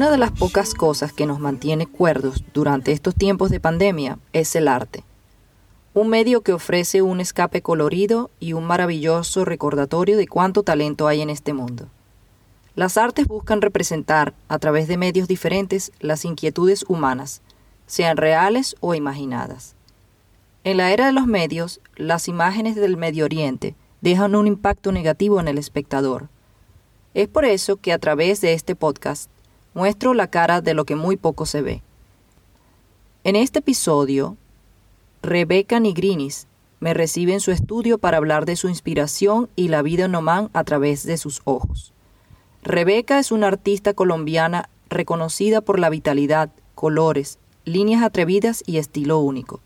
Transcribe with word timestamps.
Una 0.00 0.10
de 0.10 0.16
las 0.16 0.30
pocas 0.30 0.72
cosas 0.72 1.12
que 1.12 1.26
nos 1.26 1.40
mantiene 1.40 1.86
cuerdos 1.86 2.42
durante 2.54 2.90
estos 2.90 3.14
tiempos 3.14 3.50
de 3.50 3.60
pandemia 3.60 4.18
es 4.32 4.56
el 4.56 4.66
arte. 4.66 5.04
Un 5.92 6.08
medio 6.08 6.40
que 6.40 6.54
ofrece 6.54 7.02
un 7.02 7.20
escape 7.20 7.60
colorido 7.60 8.30
y 8.40 8.54
un 8.54 8.64
maravilloso 8.64 9.44
recordatorio 9.44 10.16
de 10.16 10.26
cuánto 10.26 10.62
talento 10.62 11.06
hay 11.06 11.20
en 11.20 11.28
este 11.28 11.52
mundo. 11.52 11.86
Las 12.74 12.96
artes 12.96 13.26
buscan 13.26 13.60
representar, 13.60 14.32
a 14.48 14.58
través 14.58 14.88
de 14.88 14.96
medios 14.96 15.28
diferentes, 15.28 15.92
las 16.00 16.24
inquietudes 16.24 16.86
humanas, 16.88 17.42
sean 17.86 18.16
reales 18.16 18.76
o 18.80 18.94
imaginadas. 18.94 19.74
En 20.64 20.78
la 20.78 20.92
era 20.92 21.08
de 21.08 21.12
los 21.12 21.26
medios, 21.26 21.78
las 21.96 22.26
imágenes 22.26 22.74
del 22.74 22.96
Medio 22.96 23.26
Oriente 23.26 23.74
dejan 24.00 24.34
un 24.34 24.46
impacto 24.46 24.92
negativo 24.92 25.40
en 25.40 25.48
el 25.48 25.58
espectador. 25.58 26.30
Es 27.12 27.28
por 27.28 27.44
eso 27.44 27.76
que 27.76 27.92
a 27.92 27.98
través 27.98 28.40
de 28.40 28.54
este 28.54 28.74
podcast 28.74 29.28
muestro 29.74 30.14
la 30.14 30.28
cara 30.28 30.60
de 30.60 30.74
lo 30.74 30.84
que 30.84 30.96
muy 30.96 31.16
poco 31.16 31.46
se 31.46 31.62
ve. 31.62 31.82
En 33.24 33.36
este 33.36 33.58
episodio, 33.58 34.36
Rebeca 35.22 35.78
Nigrinis 35.80 36.46
me 36.80 36.94
recibe 36.94 37.34
en 37.34 37.40
su 37.40 37.50
estudio 37.50 37.98
para 37.98 38.16
hablar 38.16 38.46
de 38.46 38.56
su 38.56 38.68
inspiración 38.68 39.50
y 39.54 39.68
la 39.68 39.82
vida 39.82 40.06
en 40.06 40.14
a 40.52 40.64
través 40.64 41.04
de 41.04 41.18
sus 41.18 41.42
ojos. 41.44 41.92
Rebeca 42.62 43.18
es 43.18 43.30
una 43.30 43.48
artista 43.48 43.92
colombiana 43.92 44.70
reconocida 44.88 45.60
por 45.60 45.78
la 45.78 45.90
vitalidad, 45.90 46.50
colores, 46.74 47.38
líneas 47.64 48.02
atrevidas 48.02 48.62
y 48.66 48.78
estilo 48.78 49.18
único. 49.18 49.60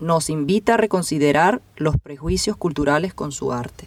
Nos 0.00 0.28
invita 0.28 0.74
a 0.74 0.76
reconsiderar 0.76 1.62
los 1.76 1.96
prejuicios 1.96 2.56
culturales 2.56 3.14
con 3.14 3.32
su 3.32 3.52
arte. 3.52 3.86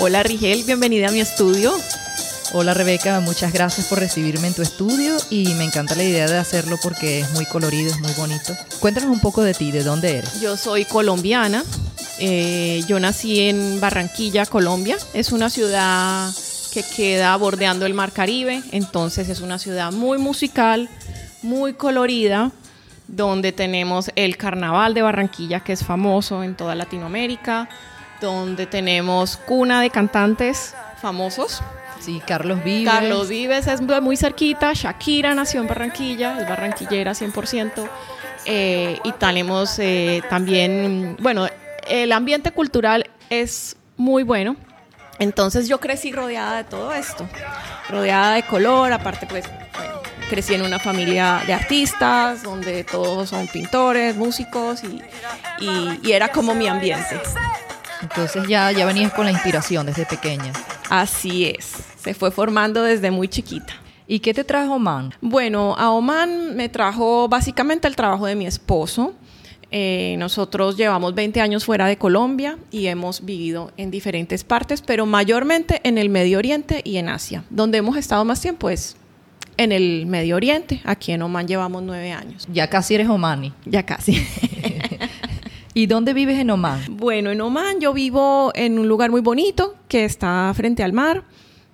Hola 0.00 0.22
Rigel, 0.22 0.62
bienvenida 0.62 1.08
a 1.08 1.10
mi 1.10 1.18
estudio. 1.18 1.72
Hola 2.52 2.72
Rebeca, 2.72 3.18
muchas 3.18 3.52
gracias 3.52 3.88
por 3.88 3.98
recibirme 3.98 4.46
en 4.46 4.54
tu 4.54 4.62
estudio 4.62 5.16
y 5.28 5.48
me 5.54 5.64
encanta 5.64 5.96
la 5.96 6.04
idea 6.04 6.28
de 6.28 6.38
hacerlo 6.38 6.76
porque 6.80 7.18
es 7.18 7.32
muy 7.32 7.44
colorido, 7.46 7.90
es 7.90 7.98
muy 7.98 8.12
bonito. 8.12 8.54
Cuéntanos 8.78 9.10
un 9.10 9.18
poco 9.18 9.42
de 9.42 9.54
ti, 9.54 9.72
¿de 9.72 9.82
dónde 9.82 10.18
eres? 10.18 10.40
Yo 10.40 10.56
soy 10.56 10.84
colombiana, 10.84 11.64
eh, 12.20 12.80
yo 12.86 13.00
nací 13.00 13.40
en 13.40 13.80
Barranquilla, 13.80 14.46
Colombia. 14.46 14.96
Es 15.14 15.32
una 15.32 15.50
ciudad 15.50 16.30
que 16.72 16.84
queda 16.84 17.36
bordeando 17.36 17.84
el 17.84 17.92
Mar 17.92 18.12
Caribe, 18.12 18.62
entonces 18.70 19.28
es 19.28 19.40
una 19.40 19.58
ciudad 19.58 19.90
muy 19.90 20.18
musical, 20.18 20.88
muy 21.42 21.72
colorida, 21.72 22.52
donde 23.08 23.50
tenemos 23.50 24.12
el 24.14 24.36
Carnaval 24.36 24.94
de 24.94 25.02
Barranquilla, 25.02 25.58
que 25.58 25.72
es 25.72 25.84
famoso 25.84 26.44
en 26.44 26.54
toda 26.54 26.76
Latinoamérica 26.76 27.68
donde 28.20 28.66
tenemos 28.66 29.36
cuna 29.36 29.80
de 29.80 29.90
cantantes 29.90 30.74
famosos. 31.00 31.62
Sí, 32.00 32.22
Carlos 32.26 32.62
Vives. 32.62 32.92
Carlos 32.92 33.28
Vives 33.28 33.66
es 33.66 33.80
muy 33.80 34.16
cerquita, 34.16 34.72
Shakira 34.72 35.34
nació 35.34 35.60
en 35.60 35.66
Barranquilla, 35.66 36.40
es 36.40 36.48
barranquillera 36.48 37.12
100%. 37.12 37.88
Eh, 38.44 38.98
y 39.04 39.12
tenemos 39.12 39.78
eh, 39.78 40.22
también, 40.30 41.16
bueno, 41.20 41.48
el 41.86 42.12
ambiente 42.12 42.52
cultural 42.52 43.10
es 43.30 43.76
muy 43.96 44.22
bueno. 44.22 44.56
Entonces 45.18 45.68
yo 45.68 45.80
crecí 45.80 46.12
rodeada 46.12 46.58
de 46.58 46.64
todo 46.64 46.92
esto, 46.92 47.28
rodeada 47.90 48.34
de 48.34 48.44
color, 48.44 48.92
aparte 48.92 49.26
pues 49.26 49.44
crecí 50.30 50.54
en 50.54 50.62
una 50.62 50.78
familia 50.78 51.42
de 51.44 51.54
artistas, 51.54 52.44
donde 52.44 52.84
todos 52.84 53.30
son 53.30 53.48
pintores, 53.48 54.14
músicos 54.14 54.82
y, 54.84 55.02
y 56.02 56.12
era 56.12 56.28
como 56.28 56.54
mi 56.54 56.68
ambiente. 56.68 57.20
Entonces 58.02 58.46
ya, 58.48 58.70
ya 58.72 58.86
venías 58.86 59.12
con 59.12 59.24
la 59.24 59.32
inspiración 59.32 59.86
desde 59.86 60.06
pequeña. 60.06 60.52
Así 60.90 61.46
es, 61.46 61.72
se 62.00 62.14
fue 62.14 62.30
formando 62.30 62.82
desde 62.82 63.10
muy 63.10 63.28
chiquita. 63.28 63.74
¿Y 64.06 64.20
qué 64.20 64.32
te 64.32 64.42
trajo 64.42 64.74
Oman? 64.74 65.12
Bueno, 65.20 65.74
a 65.76 65.90
Oman 65.90 66.56
me 66.56 66.70
trajo 66.70 67.28
básicamente 67.28 67.86
el 67.86 67.94
trabajo 67.94 68.24
de 68.26 68.34
mi 68.34 68.46
esposo. 68.46 69.12
Eh, 69.70 70.16
nosotros 70.18 70.78
llevamos 70.78 71.14
20 71.14 71.42
años 71.42 71.66
fuera 71.66 71.86
de 71.86 71.98
Colombia 71.98 72.56
y 72.70 72.86
hemos 72.86 73.22
vivido 73.22 73.70
en 73.76 73.90
diferentes 73.90 74.44
partes, 74.44 74.80
pero 74.80 75.04
mayormente 75.04 75.82
en 75.84 75.98
el 75.98 76.08
Medio 76.08 76.38
Oriente 76.38 76.80
y 76.84 76.96
en 76.96 77.10
Asia. 77.10 77.44
Donde 77.50 77.78
hemos 77.78 77.98
estado 77.98 78.24
más 78.24 78.40
tiempo 78.40 78.70
es 78.70 78.96
en 79.58 79.72
el 79.72 80.06
Medio 80.06 80.36
Oriente. 80.36 80.80
Aquí 80.84 81.12
en 81.12 81.20
Oman 81.20 81.46
llevamos 81.46 81.82
nueve 81.82 82.12
años. 82.12 82.48
Ya 82.50 82.68
casi 82.70 82.94
eres 82.94 83.10
omani. 83.10 83.52
Ya 83.66 83.84
casi. 83.84 84.26
¿Y 85.78 85.86
dónde 85.86 86.12
vives 86.12 86.40
en 86.40 86.50
Oman? 86.50 86.80
Bueno, 86.90 87.30
en 87.30 87.40
Oman 87.40 87.78
yo 87.78 87.92
vivo 87.92 88.50
en 88.56 88.80
un 88.80 88.88
lugar 88.88 89.12
muy 89.12 89.20
bonito 89.20 89.76
que 89.86 90.04
está 90.04 90.52
frente 90.56 90.82
al 90.82 90.92
mar. 90.92 91.22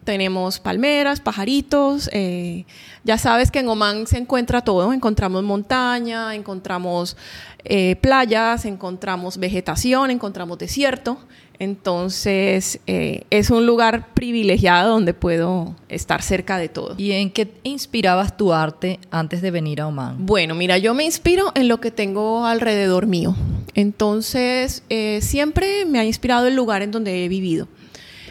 Tenemos 0.04 0.60
palmeras, 0.60 1.20
pajaritos. 1.20 2.10
Eh, 2.12 2.66
ya 3.04 3.16
sabes 3.16 3.50
que 3.50 3.60
en 3.60 3.68
Oman 3.68 4.06
se 4.06 4.18
encuentra 4.18 4.60
todo. 4.60 4.92
Encontramos 4.92 5.42
montaña, 5.42 6.34
encontramos 6.34 7.16
eh, 7.64 7.96
playas, 7.96 8.66
encontramos 8.66 9.38
vegetación, 9.38 10.10
encontramos 10.10 10.58
desierto. 10.58 11.16
Entonces 11.58 12.80
eh, 12.86 13.22
es 13.30 13.48
un 13.48 13.64
lugar 13.64 14.12
privilegiado 14.12 14.90
donde 14.90 15.14
puedo 15.14 15.76
estar 15.88 16.20
cerca 16.20 16.58
de 16.58 16.68
todo. 16.68 16.94
¿Y 16.98 17.12
en 17.12 17.30
qué 17.30 17.54
inspirabas 17.62 18.36
tu 18.36 18.52
arte 18.52 19.00
antes 19.10 19.40
de 19.40 19.50
venir 19.50 19.80
a 19.80 19.86
Oman? 19.86 20.26
Bueno, 20.26 20.54
mira, 20.54 20.76
yo 20.76 20.92
me 20.92 21.04
inspiro 21.04 21.52
en 21.54 21.68
lo 21.68 21.80
que 21.80 21.90
tengo 21.90 22.44
alrededor 22.44 23.06
mío. 23.06 23.34
Entonces 23.74 24.82
eh, 24.88 25.20
siempre 25.22 25.84
me 25.84 25.98
ha 25.98 26.04
inspirado 26.04 26.46
el 26.46 26.54
lugar 26.54 26.82
en 26.82 26.90
donde 26.90 27.24
he 27.24 27.28
vivido. 27.28 27.68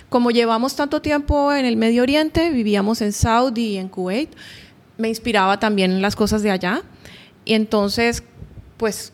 Como 0.10 0.32
llevamos 0.32 0.76
tanto 0.76 1.02
tiempo 1.02 1.52
en 1.54 1.66
el 1.66 1.76
Medio 1.76 2.04
Oriente, 2.04 2.50
vivíamos 2.52 3.02
en 3.02 3.14
Saudi 3.14 3.72
y 3.72 3.78
en 3.78 3.90
Kuwait, 3.90 4.30
me 4.98 5.10
inspiraba 5.10 5.60
también 5.60 6.02
las 6.02 6.16
cosas 6.16 6.44
de 6.44 6.52
allá. 6.52 6.84
Y 7.46 7.56
entonces, 7.56 8.24
pues, 8.78 9.12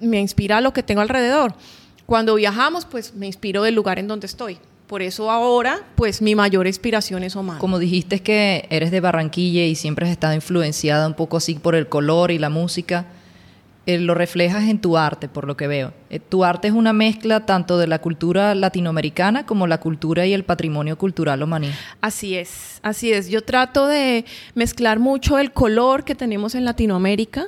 me 0.00 0.20
inspira 0.20 0.60
lo 0.60 0.72
que 0.72 0.82
tengo 0.82 1.00
alrededor. 1.00 1.54
Cuando 2.06 2.34
viajamos, 2.36 2.86
pues 2.86 3.14
me 3.14 3.26
inspiro 3.26 3.62
del 3.62 3.74
lugar 3.74 3.98
en 3.98 4.08
donde 4.08 4.26
estoy. 4.26 4.58
Por 4.86 5.02
eso 5.02 5.30
ahora, 5.30 5.82
pues 5.96 6.22
mi 6.22 6.34
mayor 6.34 6.66
inspiración 6.66 7.22
es 7.22 7.36
Oman. 7.36 7.58
Como 7.58 7.78
dijiste 7.78 8.20
que 8.20 8.66
eres 8.70 8.90
de 8.90 9.00
Barranquilla 9.00 9.66
y 9.66 9.74
siempre 9.74 10.06
has 10.06 10.12
estado 10.12 10.32
influenciada 10.32 11.06
un 11.06 11.12
poco 11.12 11.36
así 11.36 11.56
por 11.56 11.74
el 11.74 11.90
color 11.90 12.30
y 12.30 12.38
la 12.38 12.48
música, 12.48 13.04
eh, 13.88 13.98
lo 13.98 14.14
reflejas 14.14 14.64
en 14.64 14.80
tu 14.80 14.98
arte, 14.98 15.30
por 15.30 15.46
lo 15.46 15.56
que 15.56 15.66
veo. 15.66 15.94
Eh, 16.10 16.20
tu 16.20 16.44
arte 16.44 16.68
es 16.68 16.74
una 16.74 16.92
mezcla 16.92 17.46
tanto 17.46 17.78
de 17.78 17.86
la 17.86 18.00
cultura 18.00 18.54
latinoamericana 18.54 19.46
como 19.46 19.66
la 19.66 19.80
cultura 19.80 20.26
y 20.26 20.34
el 20.34 20.44
patrimonio 20.44 20.98
cultural 20.98 21.42
omaní. 21.42 21.70
Así 22.02 22.36
es, 22.36 22.80
así 22.82 23.14
es. 23.14 23.30
Yo 23.30 23.42
trato 23.42 23.86
de 23.86 24.26
mezclar 24.54 24.98
mucho 24.98 25.38
el 25.38 25.52
color 25.52 26.04
que 26.04 26.14
tenemos 26.14 26.54
en 26.54 26.66
Latinoamérica 26.66 27.46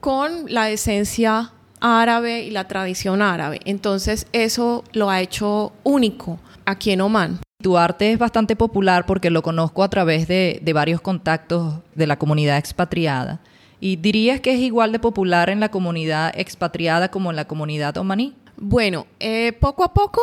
con 0.00 0.52
la 0.52 0.68
esencia 0.68 1.52
árabe 1.80 2.42
y 2.42 2.50
la 2.50 2.68
tradición 2.68 3.22
árabe. 3.22 3.60
Entonces 3.64 4.26
eso 4.34 4.84
lo 4.92 5.08
ha 5.08 5.22
hecho 5.22 5.72
único 5.82 6.38
aquí 6.66 6.90
en 6.90 7.00
Oman. 7.00 7.40
Tu 7.62 7.78
arte 7.78 8.12
es 8.12 8.18
bastante 8.18 8.54
popular 8.54 9.06
porque 9.06 9.30
lo 9.30 9.40
conozco 9.40 9.82
a 9.82 9.88
través 9.88 10.28
de, 10.28 10.60
varios 10.74 11.00
contactos 11.00 11.76
de 11.94 12.06
la 12.06 12.18
comunidad 12.18 12.58
expatriada. 12.58 13.40
¿Y 13.80 13.96
dirías 13.96 14.40
que 14.40 14.52
es 14.52 14.60
igual 14.60 14.92
de 14.92 14.98
popular 14.98 15.48
en 15.48 15.58
la 15.58 15.70
comunidad 15.70 16.32
expatriada 16.36 17.10
como 17.10 17.30
en 17.30 17.36
la 17.36 17.46
comunidad 17.46 17.96
omaní? 17.96 18.34
Bueno, 18.56 19.06
eh, 19.18 19.54
poco 19.58 19.84
a 19.84 19.94
poco 19.94 20.20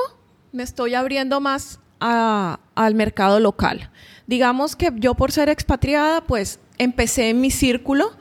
me 0.51 0.63
estoy 0.63 0.93
abriendo 0.93 1.41
más 1.41 1.79
al 1.99 2.93
mercado 2.93 3.39
local. 3.39 3.89
Digamos 4.27 4.75
que 4.75 4.91
yo 4.95 5.15
por 5.15 5.31
ser 5.31 5.49
expatriada, 5.49 6.21
pues 6.21 6.59
empecé 6.77 7.29
en 7.29 7.41
mi 7.41 7.49
círculo 7.49 8.11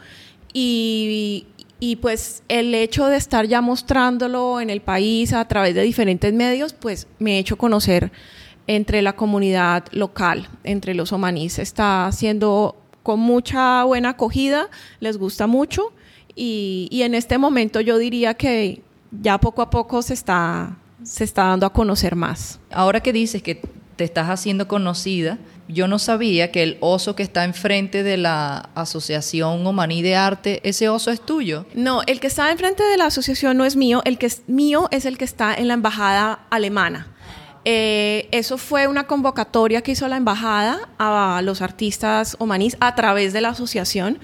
y, 0.54 1.46
y 1.78 1.96
pues 1.96 2.42
el 2.48 2.74
hecho 2.74 3.06
de 3.06 3.18
estar 3.18 3.46
ya 3.46 3.60
mostrándolo 3.60 4.60
en 4.60 4.70
el 4.70 4.80
país 4.80 5.34
a 5.34 5.46
través 5.46 5.74
de 5.74 5.82
diferentes 5.82 6.32
medios, 6.32 6.72
pues 6.72 7.06
me 7.18 7.36
ha 7.36 7.38
hecho 7.38 7.58
conocer 7.58 8.10
entre 8.66 9.02
la 9.02 9.14
comunidad 9.14 9.84
local, 9.92 10.48
entre 10.64 10.94
los 10.94 11.12
omaníes. 11.12 11.58
Está 11.58 12.06
haciendo 12.06 12.76
con 13.06 13.20
mucha 13.20 13.84
buena 13.84 14.08
acogida, 14.08 14.68
les 14.98 15.16
gusta 15.16 15.46
mucho 15.46 15.92
y, 16.34 16.88
y, 16.90 17.02
en 17.02 17.14
este 17.14 17.38
momento 17.38 17.80
yo 17.80 17.98
diría 17.98 18.34
que 18.34 18.82
ya 19.12 19.38
poco 19.38 19.62
a 19.62 19.70
poco 19.70 20.02
se 20.02 20.12
está, 20.12 20.76
se 21.04 21.22
está 21.22 21.44
dando 21.44 21.66
a 21.66 21.72
conocer 21.72 22.16
más. 22.16 22.58
Ahora 22.72 22.98
que 22.98 23.12
dices 23.12 23.44
que 23.44 23.62
te 23.94 24.02
estás 24.02 24.28
haciendo 24.28 24.66
conocida, 24.66 25.38
yo 25.68 25.86
no 25.86 26.00
sabía 26.00 26.50
que 26.50 26.64
el 26.64 26.78
oso 26.80 27.14
que 27.14 27.22
está 27.22 27.44
enfrente 27.44 28.02
de 28.02 28.16
la 28.16 28.70
Asociación 28.74 29.64
Omaní 29.64 30.02
de 30.02 30.16
Arte, 30.16 30.60
ese 30.64 30.88
oso 30.88 31.12
es 31.12 31.20
tuyo. 31.20 31.64
No, 31.74 32.02
el 32.08 32.18
que 32.18 32.26
está 32.26 32.50
enfrente 32.50 32.82
de 32.82 32.96
la 32.96 33.06
asociación 33.06 33.56
no 33.56 33.64
es 33.64 33.76
mío, 33.76 34.02
el 34.04 34.18
que 34.18 34.26
es 34.26 34.42
mío 34.48 34.88
es 34.90 35.04
el 35.04 35.16
que 35.16 35.24
está 35.24 35.54
en 35.54 35.68
la 35.68 35.74
embajada 35.74 36.40
alemana. 36.50 37.12
Eh, 37.68 38.28
eso 38.30 38.58
fue 38.58 38.86
una 38.86 39.08
convocatoria 39.08 39.82
que 39.82 39.90
hizo 39.90 40.06
la 40.06 40.16
embajada 40.16 40.88
a 40.98 41.40
los 41.42 41.62
artistas 41.62 42.36
omanís 42.38 42.76
a 42.78 42.94
través 42.94 43.32
de 43.32 43.40
la 43.40 43.48
asociación. 43.48 44.20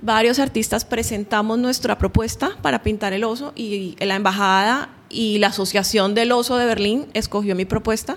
Varios 0.00 0.38
artistas 0.38 0.86
presentamos 0.86 1.58
nuestra 1.58 1.98
propuesta 1.98 2.56
para 2.62 2.82
pintar 2.82 3.12
el 3.12 3.24
oso 3.24 3.52
y 3.54 3.96
la 4.00 4.16
embajada 4.16 4.88
y 5.10 5.38
la 5.38 5.48
Asociación 5.48 6.14
del 6.14 6.32
Oso 6.32 6.56
de 6.56 6.64
Berlín 6.64 7.06
escogió 7.12 7.54
mi 7.54 7.66
propuesta 7.66 8.16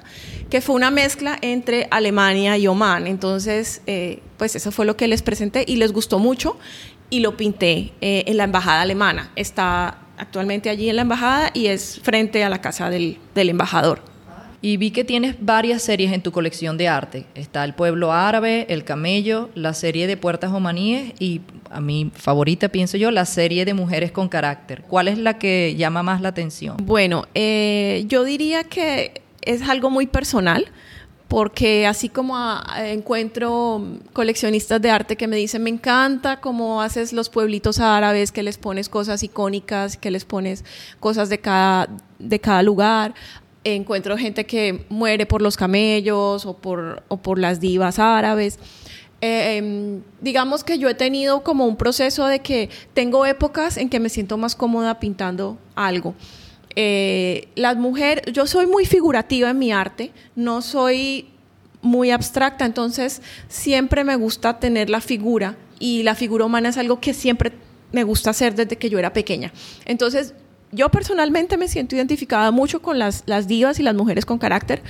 que 0.50 0.62
fue 0.62 0.76
una 0.76 0.92
mezcla 0.92 1.38
entre 1.42 1.90
Alemania 1.92 2.58
y 2.58 2.68
Oman. 2.68 3.06
Entonces, 3.06 3.82
eh, 3.86 4.22
pues 4.38 4.56
eso 4.56 4.72
fue 4.72 4.86
lo 4.86 4.96
que 4.96 5.10
les 5.10 5.22
presenté 5.22 5.66
y 5.68 5.76
les 5.76 5.92
gustó 5.92 6.20
mucho 6.20 6.58
y 7.10 7.20
lo 7.20 7.36
pinté 7.36 7.92
eh, 8.00 8.24
en 8.28 8.38
la 8.38 8.46
embajada 8.46 8.82
alemana. 8.82 9.30
Está 9.36 10.00
actualmente 10.18 10.70
allí 10.70 10.90
en 10.90 10.96
la 10.96 11.02
embajada 11.02 11.52
y 11.54 11.68
es 11.68 12.00
frente 12.02 12.46
a 12.46 12.50
la 12.50 12.62
casa 12.62 12.90
del, 12.90 13.18
del 13.36 13.50
embajador. 13.50 14.09
Y 14.62 14.78
vi 14.78 14.92
que 14.92 15.06
tienes 15.06 15.36
varias 15.40 15.82
series 15.82 16.12
en 16.12 16.22
tu 16.22 16.32
colección 16.32 16.78
de 16.78 16.90
arte. 16.90 17.26
Está 17.34 17.64
El 17.64 17.74
Pueblo 17.74 18.12
Árabe, 18.12 18.66
El 18.70 18.84
Camello, 18.84 19.50
la 19.56 19.74
serie 19.74 20.06
de 20.06 20.18
Puertas 20.18 20.52
Omaníes 20.52 21.14
y 21.20 21.42
a 21.70 21.80
mi 21.80 22.12
favorita, 22.14 22.68
pienso 22.70 22.98
yo, 22.98 23.10
la 23.12 23.26
serie 23.26 23.64
de 23.64 23.74
Mujeres 23.74 24.12
con 24.12 24.28
Carácter. 24.28 24.84
¿Cuál 24.84 25.08
es 25.08 25.18
la 25.18 25.38
que 25.38 25.76
llama 25.78 26.04
más 26.04 26.20
la 26.22 26.30
atención? 26.30 26.76
Bueno, 26.84 27.26
eh, 27.36 28.04
yo 28.08 28.26
diría 28.26 28.66
que 28.66 29.22
es 29.42 29.62
algo 29.70 29.90
muy 29.90 30.08
personal 30.08 30.66
porque 31.30 31.86
así 31.86 32.10
como 32.10 32.36
encuentro 32.76 34.00
coleccionistas 34.14 34.82
de 34.82 34.90
arte 34.90 35.16
que 35.16 35.28
me 35.28 35.36
dicen, 35.36 35.62
me 35.62 35.70
encanta 35.70 36.42
cómo 36.42 36.82
haces 36.82 37.14
los 37.14 37.30
pueblitos 37.30 37.80
árabes, 37.80 38.32
que 38.32 38.42
les 38.42 38.58
pones 38.58 38.90
cosas 38.90 39.22
icónicas, 39.22 39.96
que 39.96 40.10
les 40.10 40.26
pones 40.26 40.66
cosas 41.00 41.30
de 41.30 41.38
cada, 41.38 41.88
de 42.18 42.40
cada 42.40 42.64
lugar 42.64 43.14
encuentro 43.76 44.18
gente 44.18 44.46
que 44.46 44.86
muere 44.90 45.26
por 45.26 45.42
los 45.42 45.58
camellos 45.58 46.46
o 46.46 46.58
por, 46.58 47.04
o 47.08 47.18
por 47.18 47.40
las 47.40 47.60
divas 47.60 48.00
árabes. 48.00 48.60
Eh, 49.22 49.58
em, 49.58 50.02
digamos 50.22 50.64
que 50.64 50.78
yo 50.78 50.88
he 50.88 50.94
tenido 50.94 51.44
como 51.44 51.66
un 51.66 51.76
proceso 51.76 52.26
de 52.28 52.40
que 52.40 52.70
tengo 52.94 53.26
épocas 53.26 53.78
en 53.78 53.90
que 53.90 54.00
me 54.00 54.10
siento 54.10 54.38
más 54.38 54.56
cómoda 54.56 55.00
pintando 55.00 55.58
algo. 55.76 56.16
Eh, 56.76 57.50
las 57.56 57.76
mujeres, 57.76 58.24
yo 58.32 58.48
soy 58.48 58.68
muy 58.68 58.86
figurativa 58.86 59.50
en 59.50 59.60
mi 59.60 59.72
arte, 59.72 60.12
no 60.36 60.62
soy 60.62 61.28
muy 61.82 62.12
abstracta, 62.12 62.66
entonces 62.66 63.22
siempre 63.48 64.04
me 64.04 64.16
gusta 64.16 64.60
tener 64.60 64.90
la 64.90 65.02
figura 65.02 65.58
y 65.80 66.04
la 66.04 66.16
figura 66.16 66.46
humana 66.46 66.70
es 66.70 66.78
algo 66.78 67.00
que 67.00 67.14
siempre 67.14 67.54
me 67.92 68.04
gusta 68.04 68.30
hacer 68.30 68.56
desde 68.56 68.78
que 68.78 68.90
yo 68.90 69.00
era 69.00 69.14
pequeña. 69.14 69.52
Entonces 69.86 70.34
yo 70.72 70.90
personalmente 70.90 71.58
me 71.58 71.68
siento 71.68 71.96
identificada 71.96 72.52
mucho 72.52 72.82
con 72.82 73.00
las, 73.00 73.24
las 73.26 73.48
divas 73.48 73.80
y 73.80 73.84
las 73.84 73.96
mujeres 73.96 74.26
con 74.26 74.38
carácter, 74.38 74.84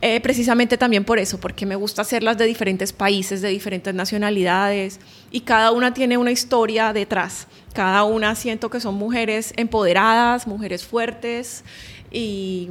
eh, 0.00 0.20
precisamente 0.20 0.76
también 0.76 1.04
por 1.04 1.18
eso, 1.18 1.38
porque 1.38 1.66
me 1.66 1.76
gusta 1.76 2.02
hacerlas 2.02 2.36
de 2.36 2.46
diferentes 2.46 2.92
países, 2.92 3.40
de 3.40 3.48
diferentes 3.48 3.94
nacionalidades, 3.94 4.98
y 5.30 5.40
cada 5.42 5.70
una 5.70 5.94
tiene 5.94 6.18
una 6.18 6.32
historia 6.32 6.92
detrás. 6.92 7.46
Cada 7.72 8.02
una 8.02 8.34
siento 8.34 8.70
que 8.70 8.80
son 8.80 8.96
mujeres 8.96 9.52
empoderadas, 9.56 10.46
mujeres 10.48 10.84
fuertes, 10.84 11.64
y, 12.10 12.68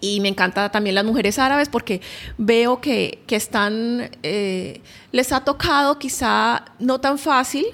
y 0.00 0.20
me 0.20 0.28
encanta 0.28 0.70
también 0.70 0.94
las 0.94 1.04
mujeres 1.04 1.38
árabes 1.38 1.68
porque 1.68 2.00
veo 2.36 2.80
que, 2.80 3.22
que 3.26 3.36
están, 3.36 4.10
eh, 4.22 4.80
les 5.12 5.32
ha 5.32 5.44
tocado 5.44 5.98
quizá 5.98 6.64
no 6.80 7.00
tan 7.00 7.18
fácil, 7.18 7.66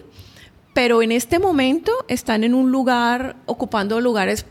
pero 0.76 1.00
en 1.00 1.10
este 1.10 1.38
momento 1.38 1.90
están 2.06 2.44
en 2.44 2.52
un 2.52 2.70
lugar, 2.70 3.36
ocupando 3.46 3.98
lugares 3.98 4.44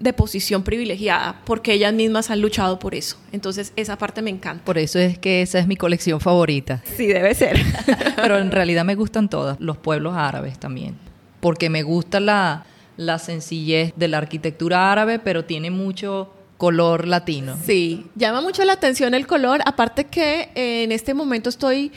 de 0.00 0.12
posición 0.12 0.64
privilegiada, 0.64 1.40
porque 1.46 1.72
ellas 1.72 1.94
mismas 1.94 2.28
han 2.28 2.42
luchado 2.42 2.78
por 2.78 2.94
eso. 2.94 3.16
Entonces, 3.32 3.72
esa 3.76 3.96
parte 3.96 4.20
me 4.20 4.28
encanta. 4.28 4.62
Por 4.66 4.76
eso 4.76 4.98
es 4.98 5.16
que 5.16 5.40
esa 5.40 5.60
es 5.60 5.66
mi 5.66 5.76
colección 5.76 6.20
favorita. 6.20 6.82
Sí, 6.94 7.06
debe 7.06 7.34
ser. 7.34 7.58
pero 8.16 8.36
en 8.36 8.50
realidad 8.50 8.84
me 8.84 8.96
gustan 8.96 9.30
todas, 9.30 9.58
los 9.60 9.78
pueblos 9.78 10.14
árabes 10.14 10.58
también, 10.58 10.94
porque 11.40 11.70
me 11.70 11.82
gusta 11.82 12.20
la, 12.20 12.66
la 12.98 13.18
sencillez 13.18 13.94
de 13.96 14.08
la 14.08 14.18
arquitectura 14.18 14.92
árabe, 14.92 15.20
pero 15.20 15.46
tiene 15.46 15.70
mucho 15.70 16.34
color 16.58 17.08
latino. 17.08 17.56
Sí, 17.64 18.08
llama 18.14 18.42
mucho 18.42 18.62
la 18.66 18.74
atención 18.74 19.14
el 19.14 19.26
color, 19.26 19.62
aparte 19.64 20.04
que 20.04 20.50
eh, 20.54 20.82
en 20.84 20.92
este 20.92 21.14
momento 21.14 21.48
estoy 21.48 21.92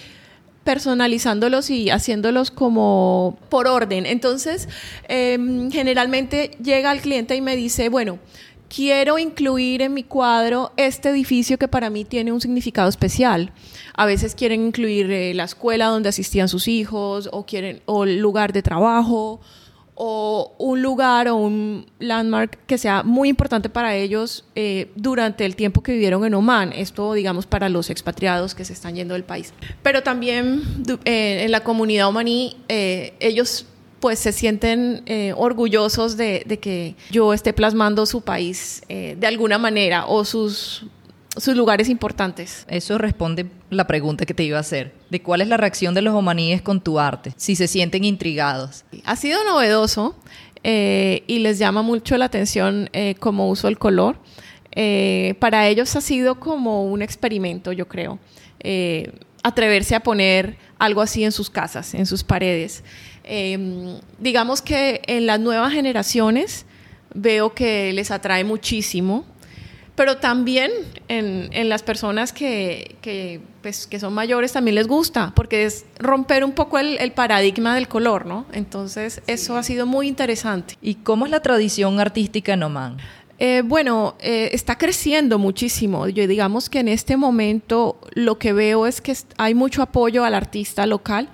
personalizándolos 0.66 1.70
y 1.70 1.92
haciéndolos 1.92 2.52
como 2.52 3.38
por 3.50 3.68
orden. 3.68 4.06
Entonces, 4.06 4.68
em, 5.08 5.72
generalmente 5.72 6.52
llega 6.62 6.92
el 6.92 7.00
cliente 7.00 7.36
y 7.36 7.42
me 7.42 7.56
dice, 7.56 7.88
bueno, 7.88 8.20
quiero 8.68 9.20
incluir 9.20 9.84
en 9.84 9.94
mi 9.94 10.04
cuadro 10.04 10.74
este 10.76 11.10
edificio 11.10 11.60
que 11.60 11.68
para 11.68 11.90
mí 11.90 12.04
tiene 12.04 12.32
un 12.32 12.42
significado 12.42 12.90
especial. 12.90 13.52
A 13.94 14.08
veces 14.08 14.34
quieren 14.34 14.66
incluir 14.66 15.10
eh, 15.12 15.34
la 15.36 15.44
escuela 15.44 15.86
donde 15.86 16.10
asistían 16.10 16.50
sus 16.50 16.68
hijos 16.68 17.30
o 17.32 17.46
quieren 17.46 17.82
o 17.86 18.04
el 18.04 18.18
lugar 18.18 18.52
de 18.52 18.64
trabajo 18.64 19.40
o 19.96 20.54
un 20.58 20.82
lugar 20.82 21.30
o 21.30 21.36
un 21.36 21.86
landmark 22.00 22.60
que 22.68 22.78
sea 22.78 23.02
muy 23.04 23.30
importante 23.30 23.70
para 23.70 23.96
ellos 23.96 24.44
eh, 24.56 24.92
durante 24.96 25.46
el 25.46 25.56
tiempo 25.56 25.82
que 25.82 25.94
vivieron 25.94 26.26
en 26.26 26.34
Oman. 26.34 26.74
Esto, 26.74 27.14
digamos, 27.14 27.46
para 27.46 27.70
los 27.70 27.90
expatriados 27.90 28.54
que 28.54 28.66
se 28.66 28.74
están 28.74 28.96
yendo 28.96 29.14
del 29.14 29.24
país. 29.24 29.54
Pero 29.82 30.04
también 30.04 30.64
eh, 31.06 31.44
en 31.44 31.52
la 31.52 31.62
comunidad 31.62 32.08
omaní, 32.08 32.58
eh, 32.68 33.14
ellos 33.22 33.66
pues 34.02 34.20
se 34.20 34.34
sienten 34.34 35.04
orgullosos 35.36 36.16
de, 36.16 36.44
de, 36.46 36.60
que 36.60 36.96
yo 37.10 37.34
esté 37.34 37.54
plasmando 37.54 38.06
su 38.06 38.22
país 38.22 38.84
de 38.88 39.26
alguna 39.26 39.58
manera 39.58 40.06
o 40.06 40.26
sus 40.26 40.86
sus 41.38 41.56
lugares 41.56 41.90
importantes. 41.90 42.66
Eso 42.70 42.98
responde 42.98 43.48
la 43.70 43.88
pregunta 43.88 44.26
que 44.26 44.34
te 44.34 44.44
iba 44.44 44.58
a 44.58 44.62
hacer, 44.62 44.94
de 45.10 45.22
cuál 45.22 45.42
es 45.42 45.48
la 45.48 45.58
reacción 45.58 45.94
de 45.94 46.02
los 46.02 46.14
omaníes 46.14 46.62
con 46.62 46.82
tu 46.82 47.00
arte, 47.00 47.34
si 47.38 47.56
se 47.56 47.68
sienten 47.68 48.04
intrigados. 48.04 48.86
Ha 49.06 49.16
sido 49.16 49.44
novedoso 49.44 50.16
eh, 50.64 51.24
y 51.28 51.40
les 51.40 51.60
llama 51.60 51.82
mucho 51.82 52.18
la 52.18 52.26
atención 52.26 52.90
eh, 52.94 53.16
cómo 53.20 53.50
uso 53.50 53.68
el 53.68 53.78
color. 53.78 54.18
Eh, 54.72 55.36
para 55.40 55.68
ellos 55.68 55.96
ha 55.96 56.02
sido 56.02 56.40
como 56.40 56.86
un 56.86 57.02
experimento, 57.02 57.72
yo 57.72 57.88
creo, 57.88 58.20
atreverse 59.44 59.94
a 59.94 60.00
poner 60.00 60.58
algo 60.80 61.02
así 61.02 61.24
en 61.24 61.32
sus 61.32 61.50
casas, 61.50 61.94
en 61.94 62.06
sus 62.06 62.24
paredes. 62.24 62.84
Em, 63.24 64.00
digamos 64.20 64.62
que 64.62 65.02
en 65.08 65.28
las 65.28 65.40
nuevas 65.40 65.72
generaciones 65.72 66.66
veo 67.14 67.54
que 67.54 67.94
les 67.94 68.12
atrae 68.12 68.44
muchísimo 68.44 69.26
pero 69.96 70.18
también 70.18 70.72
en, 71.08 71.50
en 71.52 71.70
las 71.70 71.84
personas 71.84 72.34
que, 72.34 72.96
que, 73.02 73.42
pues, 73.62 73.88
que, 73.88 74.00
son 74.00 74.14
mayores 74.14 74.52
también 74.52 74.76
les 74.76 74.88
gusta, 74.88 75.32
porque 75.36 75.64
es 75.64 75.86
romper 76.00 76.44
un 76.44 76.52
poco 76.52 76.78
el, 76.78 76.98
el 76.98 77.12
paradigma 77.14 77.76
del 77.76 77.88
color, 77.88 78.26
¿no? 78.26 78.46
Entonces, 78.52 79.22
eso 79.28 79.58
ha 79.58 79.64
sido 79.64 79.86
muy 79.86 80.08
interesante. 80.08 80.76
¿Y 80.82 80.96
cómo 80.96 81.26
es 81.26 81.32
la 81.32 81.40
tradición 81.40 82.00
artística 82.00 82.54
en 82.54 82.64
Oman? 82.64 82.98
Eh, 83.38 83.64
bueno, 83.66 84.16
eh, 84.20 84.50
está 84.54 84.78
creciendo 84.78 85.38
muchísimo. 85.40 86.08
Yo 86.08 86.26
digamos 86.28 86.70
que 86.70 86.80
en 86.80 86.88
este 86.88 87.18
momento 87.18 88.00
lo 88.14 88.38
que 88.38 88.54
veo 88.54 88.88
es 88.88 89.02
que 89.02 89.16
hay 89.38 89.54
mucho 89.54 89.82
apoyo 89.82 90.24
al 90.24 90.34
artista 90.34 90.86
local. 90.86 91.30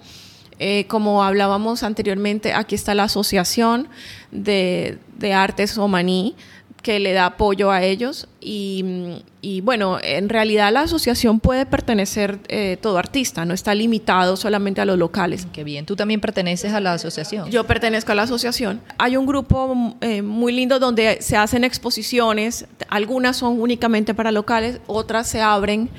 Eh, 0.58 0.86
como 0.88 1.24
hablábamos 1.24 1.84
anteriormente, 1.84 2.54
aquí 2.54 2.76
está 2.76 2.94
la 2.94 3.04
Asociación 3.04 3.88
de, 4.32 5.00
de 5.18 5.34
Artes 5.34 5.78
Omaní, 5.78 6.36
que 6.82 7.00
le 7.00 7.14
da 7.14 7.28
apoyo 7.28 7.72
a 7.72 7.84
ellos 7.84 8.28
y, 8.40 9.62
bueno, 9.64 10.00
en 10.02 10.30
realidad 10.30 10.72
la 10.72 10.82
asociación 10.82 11.40
puede 11.40 11.66
pertenecer 11.66 12.40
eh, 12.48 12.78
todo 12.82 12.98
artista, 12.98 13.46
no 13.46 13.54
está 13.54 13.76
limitado 13.76 14.36
solamente 14.36 14.82
a 14.82 14.86
los 14.86 14.98
locales. 14.98 15.48
Qué 15.54 15.64
bien, 15.64 15.86
tú 15.86 15.96
también 15.96 16.22
perteneces 16.22 16.74
a 16.74 16.80
la 16.80 16.94
asociación. 16.94 17.50
Yo 17.52 17.66
pertenezco 17.66 18.12
a 18.12 18.16
la 18.16 18.24
asociación. 18.24 18.82
Hay 18.98 19.16
un 19.16 19.26
grupo 19.28 19.96
eh, 20.02 20.22
muy 20.22 20.54
lindo 20.54 20.80
donde 20.80 21.22
se 21.22 21.38
hacen 21.38 21.64
exposiciones, 21.64 22.66
algunas 22.90 23.38
son 23.38 23.60
únicamente 23.60 24.14
para 24.16 24.32
locales, 24.32 24.80
otras 24.88 25.28
se 25.28 25.42
abren 25.42 25.90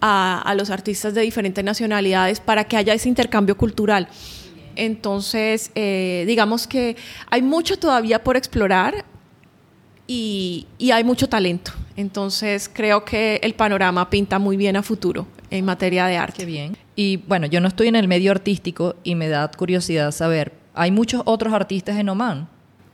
a, 0.00 0.54
los 0.56 0.70
artistas 0.70 1.14
de 1.14 1.22
diferentes 1.22 1.64
nacionalidades 1.64 2.38
para 2.38 2.64
que 2.64 2.76
haya 2.76 2.94
ese 2.94 3.08
intercambio 3.08 3.56
cultural. 3.56 4.08
Entonces, 4.76 5.72
eh, 5.74 6.22
digamos 6.28 6.68
que 6.68 6.96
hay 7.30 7.42
mucho 7.42 7.76
todavía 7.78 8.22
por 8.22 8.36
explorar 8.36 9.04
y, 10.10 10.66
hay 10.90 11.04
mucho 11.04 11.28
talento. 11.28 11.72
Entonces 11.94 12.70
creo 12.72 13.04
que 13.04 13.38
el 13.42 13.54
panorama 13.54 14.08
pinta 14.08 14.38
muy 14.38 14.56
bien 14.56 14.76
a 14.76 14.82
futuro 14.82 15.28
en 15.50 15.64
materia 15.66 16.06
de 16.06 16.16
arte. 16.16 16.38
Qué 16.38 16.46
bien. 16.46 16.76
Y 16.96 17.18
bueno, 17.18 17.46
yo 17.46 17.60
no 17.60 17.68
estoy 17.68 17.88
en 17.88 17.96
el 17.96 18.08
medio 18.08 18.32
artístico 18.32 18.96
y 19.04 19.14
me 19.14 19.28
da 19.28 19.50
curiosidad 19.50 20.10
saber, 20.10 20.54
¿hay 20.74 20.90
muchos 20.90 21.22
otros 21.26 21.52
artistas 21.52 21.98
en 21.98 22.08
Oman? 22.08 22.48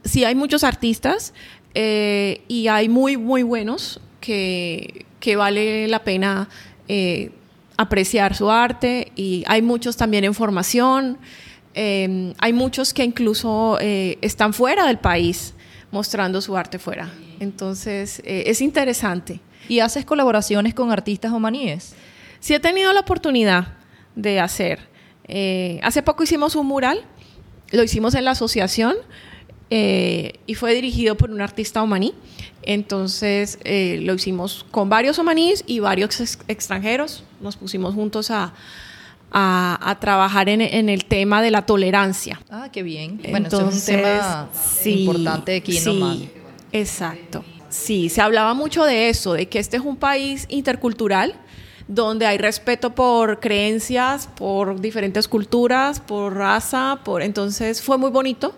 Sí, 0.04 0.25
hay 0.25 0.35
muchos 0.35 0.64
artistas 0.64 1.33
eh, 1.75 2.42
y 2.49 2.66
hay 2.66 2.88
muy, 2.88 3.16
muy 3.16 3.44
buenos 3.44 4.00
que, 4.21 5.06
que 5.21 5.37
vale 5.37 5.87
la 5.87 6.02
pena 6.02 6.49
eh, 6.88 7.30
apreciar 7.76 8.35
su 8.35 8.50
arte 8.50 9.12
y 9.14 9.44
hay 9.47 9.62
muchos 9.62 9.97
también 9.97 10.25
en 10.25 10.35
formación. 10.35 11.18
Eh, 11.75 12.35
hay 12.38 12.52
muchos 12.52 12.92
que 12.92 13.04
incluso 13.04 13.78
están 13.80 14.52
fuera 14.52 14.87
del 14.87 14.99
país 14.99 15.54
mostrando 15.95 16.41
su 16.41 16.57
arte 16.57 16.79
fuera. 16.79 17.09
Entonces, 17.39 18.21
eh, 18.25 18.45
es 18.47 18.61
interesante. 18.61 19.41
¿Y 19.69 19.79
haces 19.79 20.05
colaboraciones 20.05 20.75
con 20.75 20.91
artistas 20.91 21.33
omaníes? 21.33 21.95
Sí, 22.41 22.53
he 22.53 22.61
tenido 22.61 22.93
la 22.93 23.01
oportunidad 23.01 23.69
de 24.17 24.41
hacer. 24.41 24.81
Eh, 25.29 25.79
hace 25.83 26.03
poco 26.03 26.25
hicimos 26.25 26.57
un 26.57 26.67
mural, 26.67 26.99
lo 27.71 27.83
hicimos 27.83 28.15
en 28.15 28.25
la 28.25 28.33
asociación. 28.33 28.97
eh, 29.71 30.41
y 30.47 30.55
fue 30.55 30.75
dirigido 30.75 31.17
por 31.17 31.31
un 31.31 31.41
artista 31.41 31.83
omaní. 31.83 32.13
Entonces 32.63 33.59
eh, 33.65 33.99
lo 34.03 34.15
hicimos 34.15 34.65
con 34.71 34.89
varios 34.89 35.19
omaníes 35.19 35.65
y 35.67 35.81
varios 35.81 36.21
extranjeros. 36.49 37.25
Nos 37.41 37.57
pusimos 37.57 37.95
juntos 37.95 38.31
a, 38.31 38.53
a, 39.31 39.97
trabajar 40.00 40.49
en, 40.49 40.61
en, 40.61 40.88
el 40.88 41.07
tema 41.07 41.43
de 41.43 41.50
la 41.50 41.66
tolerancia. 41.66 42.40
Ah, 42.50 42.69
qué 42.73 42.83
bien. 42.83 43.21
Bueno, 43.31 43.49
eso 43.49 43.69
es 43.69 43.75
un 43.75 43.85
tema 43.85 44.49
importante 44.85 45.57
aquí 45.57 45.76
en 45.76 45.83
sí, 45.83 46.31
Exacto. 46.73 47.45
Sí, 47.69 48.09
se 48.09 48.21
hablaba 48.21 48.54
mucho 48.54 48.85
de 48.85 49.09
eso, 49.09 49.33
de 49.33 49.47
que 49.47 49.59
este 49.59 49.76
es 49.76 49.83
un 49.83 49.97
país 49.97 50.47
intercultural 50.49 51.35
donde 51.88 52.26
hay 52.26 52.38
respeto 52.38 52.95
por 52.95 53.40
creencias, 53.40 54.28
por 54.37 54.81
diferentes 54.81 55.28
culturas, 55.28 56.00
por 56.00 56.35
raza, 56.35 57.00
por 57.04 57.23
entonces 57.23 57.83
fue 57.83 57.99
muy 57.99 58.11
bonito 58.11 58.54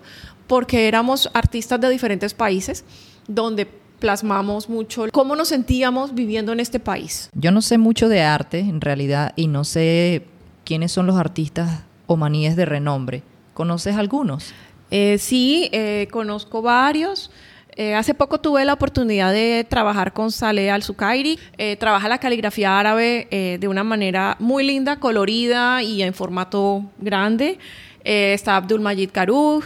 porque 0.47 0.87
éramos 0.87 1.29
artistas 1.33 1.79
de 1.81 1.89
diferentes 1.89 2.33
países 2.33 2.85
donde 3.27 3.67
plasmamos 3.99 4.69
mucho 4.69 5.05
cómo 5.11 5.35
nos 5.35 5.49
sentíamos 5.49 6.13
viviendo 6.13 6.53
en 6.53 6.59
este 6.59 6.79
país. 6.79 7.29
Yo 7.33 7.51
no 7.51 7.61
sé 7.61 7.77
mucho 7.77 8.07
de 8.09 8.21
arte 8.21 8.59
en 8.59 8.79
realidad 8.79 9.33
y 9.35 9.47
no 9.47 9.63
sé 9.63 10.25
quiénes 10.67 10.91
son 10.91 11.07
los 11.07 11.15
artistas 11.15 11.83
omaníes 12.07 12.57
de 12.57 12.65
renombre. 12.65 13.23
¿Conoces 13.53 13.95
algunos? 13.95 14.53
Eh, 14.91 15.17
sí, 15.17 15.69
eh, 15.71 16.09
conozco 16.11 16.61
varios. 16.61 17.31
Eh, 17.77 17.95
hace 17.95 18.13
poco 18.13 18.41
tuve 18.41 18.65
la 18.65 18.73
oportunidad 18.73 19.31
de 19.31 19.65
trabajar 19.69 20.11
con 20.11 20.29
Saleh 20.29 20.69
Al-Sukairi. 20.69 21.39
Eh, 21.57 21.77
trabaja 21.77 22.09
la 22.09 22.17
caligrafía 22.17 22.77
árabe 22.77 23.27
de 23.31 23.67
una 23.69 23.85
manera 23.85 24.35
muy 24.39 24.65
linda, 24.65 24.99
colorida 24.99 25.81
y 25.83 26.01
en 26.03 26.13
formato 26.13 26.83
grande. 26.97 27.59
está 28.03 28.57
Abdul 28.57 28.81
Majid 28.81 29.11
Karuj. 29.11 29.63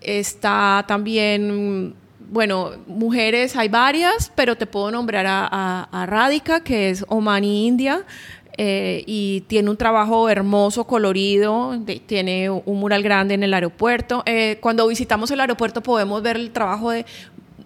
Está 0.00 0.84
también, 0.88 1.94
bueno, 2.30 2.70
mujeres 2.86 3.54
hay 3.54 3.68
varias, 3.68 4.32
pero 4.34 4.56
te 4.56 4.66
puedo 4.66 4.90
nombrar 4.90 5.26
a, 5.26 5.88
a, 5.92 6.60
que 6.64 6.90
es 6.90 7.04
Omani 7.08 7.66
India. 7.66 8.04
Y 8.58 9.44
tiene 9.46 9.70
un 9.70 9.76
trabajo 9.76 10.28
hermoso, 10.28 10.84
colorido, 10.84 11.78
tiene 12.06 12.50
un 12.50 12.80
mural 12.80 13.02
grande 13.02 13.34
en 13.34 13.42
el 13.42 13.54
aeropuerto. 13.54 14.24
cuando 14.60 14.86
visitamos 14.86 15.30
el 15.30 15.40
aeropuerto 15.40 15.82
podemos 15.82 16.22
ver 16.22 16.36
el 16.36 16.50
trabajo 16.50 16.90
de 16.90 17.06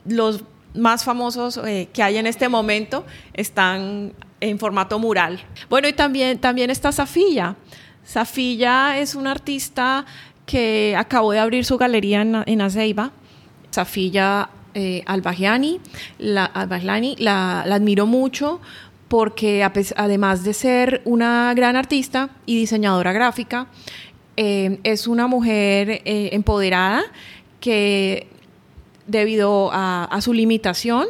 los 0.07 0.45
más 0.77 1.05
famosos 1.05 1.59
eh, 1.65 1.89
que 1.93 2.03
hay 2.03 2.19
en 2.19 2.27
este 2.27 2.49
momento 2.49 3.05
están 3.33 4.13
en 4.41 4.59
formato 4.59 4.99
mural. 4.99 5.41
Bueno, 5.69 5.89
y 5.89 5.93
también, 5.93 6.39
también 6.39 6.71
está 6.71 6.93
Safilla. 6.93 7.57
Safilla 8.05 8.99
es 8.99 9.15
una 9.15 9.33
artista 9.33 10.05
que 10.45 10.95
acabó 10.97 11.33
de 11.33 11.41
abrir 11.41 11.65
su 11.65 11.77
galería 11.79 12.23
en, 12.23 12.43
en 12.47 12.61
Azeiba. 12.61 13.11
Safilla 13.71 14.51
eh, 14.75 15.03
Albagiani, 15.07 15.81
la, 16.19 16.51
la, 17.19 17.63
admiro 17.75 18.07
mucho 18.07 18.61
porque 19.09 19.63
además 19.97 20.45
de 20.45 20.53
ser 20.53 21.03
una 21.05 21.53
gran 21.55 21.77
artista 21.77 22.31
y 22.45 22.57
diseñadora 22.57 23.13
gráfica, 23.13 23.69
eh, 24.37 24.81
es 24.83 25.07
una 25.07 25.27
mujer 25.27 26.03
eh, 26.05 26.31
empoderada 26.33 27.05
que 27.61 28.27
debido 29.07 29.71
a, 29.73 30.19
su 30.21 30.33
limitación, 30.33 31.07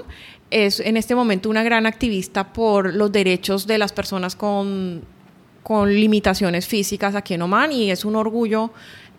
es 0.50 0.80
en 0.80 0.96
este 0.96 1.14
momento 1.14 1.48
una 1.48 1.62
gran 1.62 1.86
activista 1.86 2.52
por 2.52 2.94
los 2.94 3.10
derechos 3.10 3.66
de 3.66 3.78
las 3.78 3.92
personas 3.92 4.36
con, 4.36 5.02
con 5.62 5.92
limitaciones 5.92 6.66
físicas 6.66 7.14
aquí 7.14 7.34
en 7.34 7.42
Oman 7.42 7.72
y 7.72 7.90
es 7.90 8.04
un 8.04 8.14
orgullo 8.14 8.70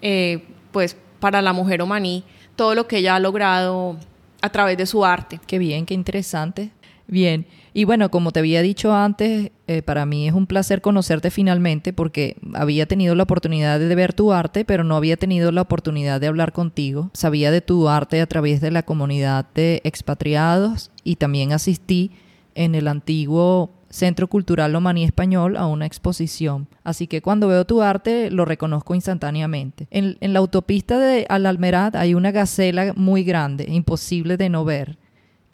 eh, 0.02 0.44
pues 0.72 0.96
para 1.20 1.42
la 1.42 1.54
mujer 1.54 1.82
omaní 1.82 2.24
todo 2.56 2.76
lo 2.76 2.88
que 2.88 2.98
ella 2.98 3.16
ha 3.16 3.20
logrado 3.20 3.98
a 4.42 4.50
través 4.50 4.78
de 4.78 4.86
su 4.86 5.04
arte. 5.04 5.40
Qué 5.48 5.58
bien, 5.58 5.86
qué 5.86 5.94
interesante. 5.94 6.72
Bien, 7.08 7.46
y 7.78 7.84
bueno, 7.84 8.10
como 8.10 8.32
te 8.32 8.40
había 8.40 8.64
dicho 8.64 8.92
antes, 8.92 9.52
eh, 9.68 9.84
para 9.84 10.08
mí 10.08 10.28
es 10.28 10.34
un 10.34 10.48
placer 10.48 10.82
conocerte 10.82 11.30
finalmente 11.30 11.94
porque 11.94 12.36
había 12.56 12.88
tenido 12.88 13.14
la 13.14 13.22
oportunidad 13.22 13.80
de 13.80 13.94
ver 13.94 14.14
tu 14.14 14.34
arte, 14.34 14.66
pero 14.66 14.84
no 14.84 14.96
había 14.96 15.16
tenido 15.16 15.52
la 15.52 15.62
oportunidad 15.62 16.20
de 16.20 16.26
hablar 16.26 16.54
contigo. 16.54 17.12
Sabía 17.14 17.52
de 17.52 17.62
tu 17.62 17.88
arte 17.88 18.20
a 18.20 18.26
través 18.26 18.62
de 18.62 18.72
la 18.72 18.82
comunidad 18.82 19.46
de 19.54 19.82
expatriados 19.84 20.90
y 21.04 21.18
también 21.18 21.54
asistí 21.54 22.10
en 22.56 22.74
el 22.74 22.88
antiguo 22.88 23.70
Centro 23.92 24.28
Cultural 24.28 24.76
Omaní 24.76 25.04
Español 25.04 25.56
a 25.56 25.68
una 25.68 25.86
exposición. 25.86 26.68
Así 26.84 27.06
que 27.06 27.22
cuando 27.22 27.48
veo 27.48 27.66
tu 27.66 27.84
arte 27.84 28.32
lo 28.32 28.46
reconozco 28.46 28.96
instantáneamente. 28.96 29.88
En, 29.92 30.18
en 30.20 30.34
la 30.34 30.40
autopista 30.40 30.98
de 30.98 31.28
Al 31.30 31.46
Almerad 31.46 31.96
hay 31.96 32.16
una 32.16 32.32
gacela 32.32 32.94
muy 32.96 33.24
grande, 33.24 33.68
imposible 33.70 34.36
de 34.36 34.50
no 34.50 34.66
ver. 34.66 34.98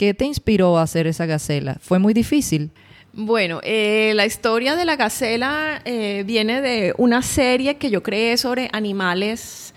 ¿Qué 0.04 0.14
te 0.14 0.26
inspiró 0.26 0.78
a 0.78 0.82
hacer 0.82 1.08
esa 1.08 1.26
gacela? 1.26 1.78
¿Fue 1.80 1.98
muy 1.98 2.14
difícil? 2.14 2.72
Bueno, 3.14 3.62
eh, 3.64 4.12
la 4.16 4.26
historia 4.26 4.76
de 4.76 4.84
la 4.84 4.98
gacela 4.98 5.82
eh, 5.86 6.26
viene 6.28 6.60
de 6.60 6.94
una 6.98 7.22
serie 7.22 7.78
que 7.78 7.90
yo 7.90 8.04
creé 8.04 8.36
sobre 8.36 8.70
animales, 8.74 9.74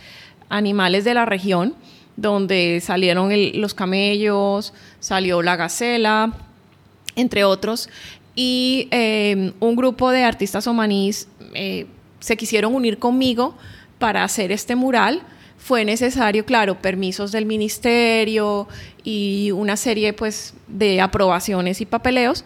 animales 0.49 1.05
de 1.05 1.15
la 1.15 1.27
región, 1.27 1.77
donde 2.17 2.81
salieron 2.83 3.31
los 3.55 3.73
camellos, 3.73 4.75
salió 4.99 5.43
la 5.43 5.55
gacela, 5.55 6.33
entre 7.15 7.45
otros, 7.45 7.89
y 8.35 8.89
eh, 8.91 9.53
un 9.61 9.77
grupo 9.77 10.11
de 10.11 10.25
artistas 10.25 10.67
omanís 10.67 11.29
se 12.19 12.37
quisieron 12.37 12.75
unir 12.75 12.99
conmigo 12.99 13.55
para 14.01 14.25
hacer 14.25 14.51
este 14.51 14.75
mural 14.75 15.23
fue 15.67 15.85
necesario, 15.85 16.45
claro, 16.45 16.81
permisos 16.81 17.33
del 17.33 17.45
ministerio 17.45 18.69
y 19.07 19.53
una 19.53 19.77
serie 19.77 20.13
pues 20.13 20.53
de 20.67 21.01
aprobaciones 21.01 21.81
y 21.81 21.87
papeleos. 21.87 22.45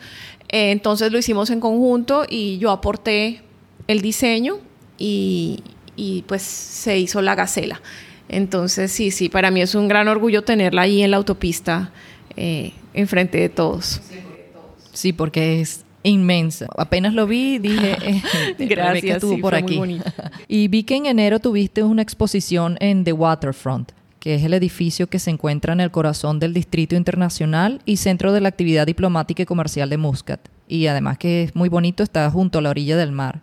Eh, 0.50 0.72
entonces 0.72 1.10
lo 1.10 1.16
hicimos 1.18 1.48
en 1.48 1.58
conjunto 1.58 2.26
y 2.28 2.58
yo 2.58 2.70
aporté 2.70 3.40
el 3.86 4.02
diseño 4.02 4.58
y, 4.98 5.62
pues 6.26 6.42
se 6.42 6.98
hizo 6.98 7.22
la 7.22 7.34
gacela. 7.34 7.80
Entonces 8.28 8.92
sí, 8.92 9.10
sí, 9.10 9.30
para 9.30 9.50
mí 9.50 9.62
es 9.62 9.74
un 9.74 9.88
gran 9.88 10.06
orgullo 10.06 10.42
tenerla 10.42 10.82
ahí 10.82 11.02
en 11.02 11.12
la 11.12 11.16
autopista 11.16 11.92
eh, 12.36 12.74
enfrente 12.92 13.38
de 13.38 13.48
todos. 13.48 14.02
Sí, 14.92 15.14
porque 15.14 15.62
es 15.62 15.86
inmensa. 16.02 16.66
Apenas 16.76 17.14
lo 17.14 17.26
vi, 17.26 17.58
dije, 17.58 17.96
eh, 18.02 18.22
gracias, 18.58 19.16
estuvo 19.16 19.38
por 19.40 19.54
aquí. 19.54 19.80
y 20.48 20.68
vi 20.68 20.82
que 20.82 20.96
en 20.96 21.06
enero 21.06 21.40
tuviste 21.40 21.82
una 21.82 22.02
exposición 22.02 22.76
en 22.80 23.04
The 23.04 23.14
Waterfront, 23.14 23.92
que 24.20 24.34
es 24.34 24.44
el 24.44 24.54
edificio 24.54 25.08
que 25.08 25.18
se 25.18 25.30
encuentra 25.30 25.72
en 25.72 25.80
el 25.80 25.90
corazón 25.90 26.38
del 26.38 26.54
Distrito 26.54 26.94
Internacional 26.94 27.80
y 27.86 27.96
centro 27.96 28.32
de 28.32 28.42
la 28.42 28.50
actividad 28.50 28.86
diplomática 28.86 29.42
y 29.42 29.46
comercial 29.46 29.88
de 29.88 29.96
Muscat. 29.96 30.40
Y 30.68 30.86
además 30.86 31.18
que 31.18 31.44
es 31.44 31.56
muy 31.56 31.70
bonito, 31.70 32.02
está 32.02 32.30
junto 32.30 32.58
a 32.58 32.62
la 32.62 32.70
orilla 32.70 32.96
del 32.96 33.12
mar. 33.12 33.40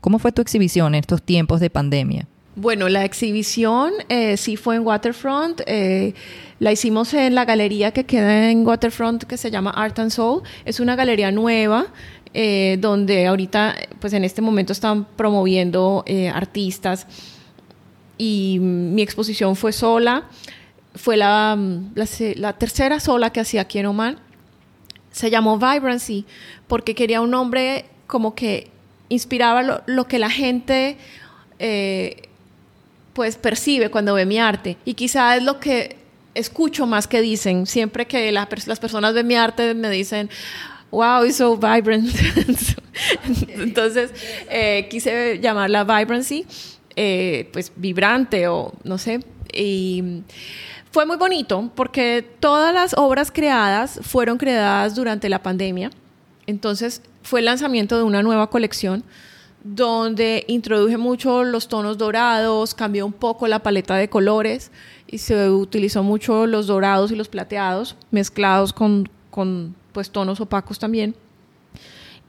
¿Cómo 0.00 0.18
fue 0.18 0.32
tu 0.32 0.40
exhibición 0.40 0.94
en 0.94 1.00
estos 1.00 1.22
tiempos 1.22 1.60
de 1.60 1.68
pandemia? 1.70 2.26
Bueno, 2.54 2.88
la 2.88 3.04
exhibición 3.04 3.92
eh, 4.08 4.38
sí 4.38 4.56
fue 4.56 4.76
en 4.76 4.86
Waterfront. 4.86 5.60
Eh, 5.66 6.14
la 6.58 6.72
hicimos 6.72 7.12
en 7.12 7.34
la 7.34 7.44
galería 7.44 7.90
que 7.90 8.04
queda 8.04 8.50
en 8.50 8.66
Waterfront 8.66 9.24
que 9.24 9.36
se 9.36 9.50
llama 9.50 9.70
Art 9.70 9.98
and 9.98 10.10
Soul. 10.10 10.42
Es 10.64 10.80
una 10.80 10.96
galería 10.96 11.30
nueva 11.30 11.88
eh, 12.32 12.78
donde 12.80 13.26
ahorita, 13.26 13.76
pues 14.00 14.14
en 14.14 14.24
este 14.24 14.40
momento 14.40 14.72
están 14.72 15.04
promoviendo 15.04 16.02
artistas 16.32 17.06
y 18.18 18.58
mi 18.60 19.02
exposición 19.02 19.56
fue 19.56 19.72
sola. 19.72 20.24
Fue 20.94 21.16
la, 21.16 21.58
la, 21.94 22.52
tercera 22.54 23.00
sola 23.00 23.30
que 23.30 23.40
hacía 23.40 23.62
aquí 23.62 23.78
en 23.78 23.86
Oman. 23.86 24.18
Se 25.12 25.30
llamó 25.30 25.58
Vibrancy 25.58 26.24
porque 26.68 26.94
quería 26.94 27.20
un 27.20 27.30
nombre 27.30 27.86
como 28.06 28.34
que 28.34 28.70
inspiraba 29.08 29.62
lo, 29.62 29.82
lo 29.86 30.06
que 30.08 30.18
la 30.18 30.30
gente 30.30 30.96
pues 33.16 33.36
percibe 33.36 33.90
cuando 33.90 34.12
ve 34.14 34.26
mi 34.26 34.38
arte. 34.38 34.76
Y 34.84 34.92
quizá 34.94 35.36
es 35.36 35.42
lo 35.42 35.58
que 35.58 35.96
escucho 36.34 36.86
más 36.86 37.08
que 37.08 37.22
dicen. 37.22 37.66
Siempre 37.66 38.06
que 38.06 38.30
las 38.30 38.46
personas 38.78 39.14
ven 39.14 39.26
mi 39.26 39.36
arte 39.36 39.74
me 39.74 39.88
dicen, 39.90 40.28
wow, 40.90 41.24
it's 41.24 41.36
so 41.36 41.56
vibrant. 41.56 42.08
Entonces 43.48 44.12
eh, 44.50 44.86
quise 44.90 45.38
llamarla 45.40 45.84
vibrancy, 45.84 46.46
eh, 46.96 47.48
pues 47.52 47.72
vibrante 47.76 48.48
o 48.48 48.72
no 48.84 48.98
sé. 48.98 49.20
Y 49.52 50.22
fue 50.90 51.06
muy 51.06 51.16
bonito 51.16 51.70
porque 51.74 52.26
todas 52.40 52.74
las 52.74 52.94
obras 52.94 53.30
creadas 53.30 54.00
fueron 54.02 54.38
creadas 54.38 54.94
durante 54.94 55.28
la 55.28 55.42
pandemia. 55.42 55.90
Entonces 56.46 57.02
fue 57.22 57.40
el 57.40 57.46
lanzamiento 57.46 57.96
de 57.96 58.02
una 58.02 58.22
nueva 58.22 58.48
colección 58.48 59.04
donde 59.74 60.44
introduje 60.46 60.96
mucho 60.96 61.42
los 61.42 61.68
tonos 61.68 61.98
dorados, 61.98 62.74
cambió 62.74 63.04
un 63.04 63.12
poco 63.12 63.48
la 63.48 63.62
paleta 63.62 63.96
de 63.96 64.08
colores 64.08 64.70
y 65.08 65.18
se 65.18 65.50
utilizó 65.50 66.02
mucho 66.02 66.46
los 66.46 66.66
dorados 66.66 67.10
y 67.10 67.16
los 67.16 67.28
plateados 67.28 67.96
mezclados 68.10 68.72
con, 68.72 69.08
pues, 69.92 70.10
tonos 70.10 70.40
opacos 70.40 70.78
también. 70.78 71.16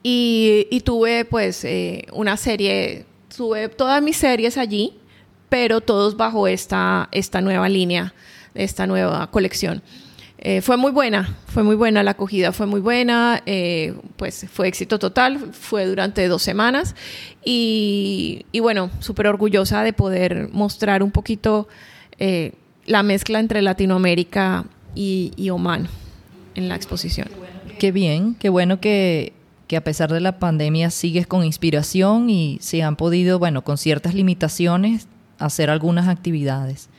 Y, 0.03 0.81
tuve 0.86 1.25
pues 1.25 1.65
eh, 1.65 2.05
una 2.13 2.38
serie, 2.38 3.05
tuve 3.38 3.70
todas 3.70 4.01
mis 4.01 4.17
series 4.17 4.58
allí, 4.58 5.00
pero 5.48 5.79
todos 5.79 6.17
bajo 6.17 6.48
esta, 6.48 7.08
esta 7.12 7.39
nueva 7.39 7.70
línea 7.70 8.13
esta 8.58 8.88
nueva 8.88 9.27
colección. 9.27 9.82
Eh, 10.39 10.62
fue 10.62 10.77
muy 10.77 10.91
buena, 10.91 11.36
fue 11.48 11.63
muy 11.63 11.75
buena, 11.75 12.03
la 12.03 12.12
acogida 12.12 12.51
fue 12.51 12.67
muy 12.67 12.79
buena, 12.79 13.41
eh, 13.46 13.96
pues 14.17 14.46
fue 14.51 14.67
éxito 14.67 15.00
total, 15.00 15.39
fue 15.51 15.86
durante 15.86 16.27
dos 16.27 16.44
semanas 16.44 16.96
y, 17.44 18.46
bueno, 18.62 18.91
súper 19.00 19.27
orgullosa 19.27 19.84
de 19.84 19.94
poder 19.94 20.50
mostrar 20.51 21.01
un 21.01 21.12
poquito 21.12 21.67
eh, 22.20 22.53
la 22.86 23.01
mezcla 23.01 23.39
entre 23.39 23.63
Latinoamérica 23.63 24.65
y, 24.94 25.32
y, 25.38 25.50
Oman 25.50 25.88
en 26.53 26.70
la 26.70 26.75
exposición. 26.75 27.29
Qué 27.79 27.91
bien, 27.91 28.36
qué 28.36 28.50
bueno 28.50 28.79
que, 28.79 29.34
que 29.67 29.77
a 29.77 29.83
pesar 29.83 30.12
de 30.12 30.21
la 30.21 30.39
pandemia 30.39 30.89
sigues 30.89 31.27
con 31.27 31.43
inspiración 31.43 32.29
y 32.29 32.57
se 32.62 32.83
han 32.83 32.95
podido, 32.95 33.38
bueno, 33.39 33.63
con 33.63 33.77
ciertas 33.77 34.13
limitaciones, 34.13 35.07
hacer 35.39 35.69
algunas 35.69 36.07
actividades. 36.07 36.89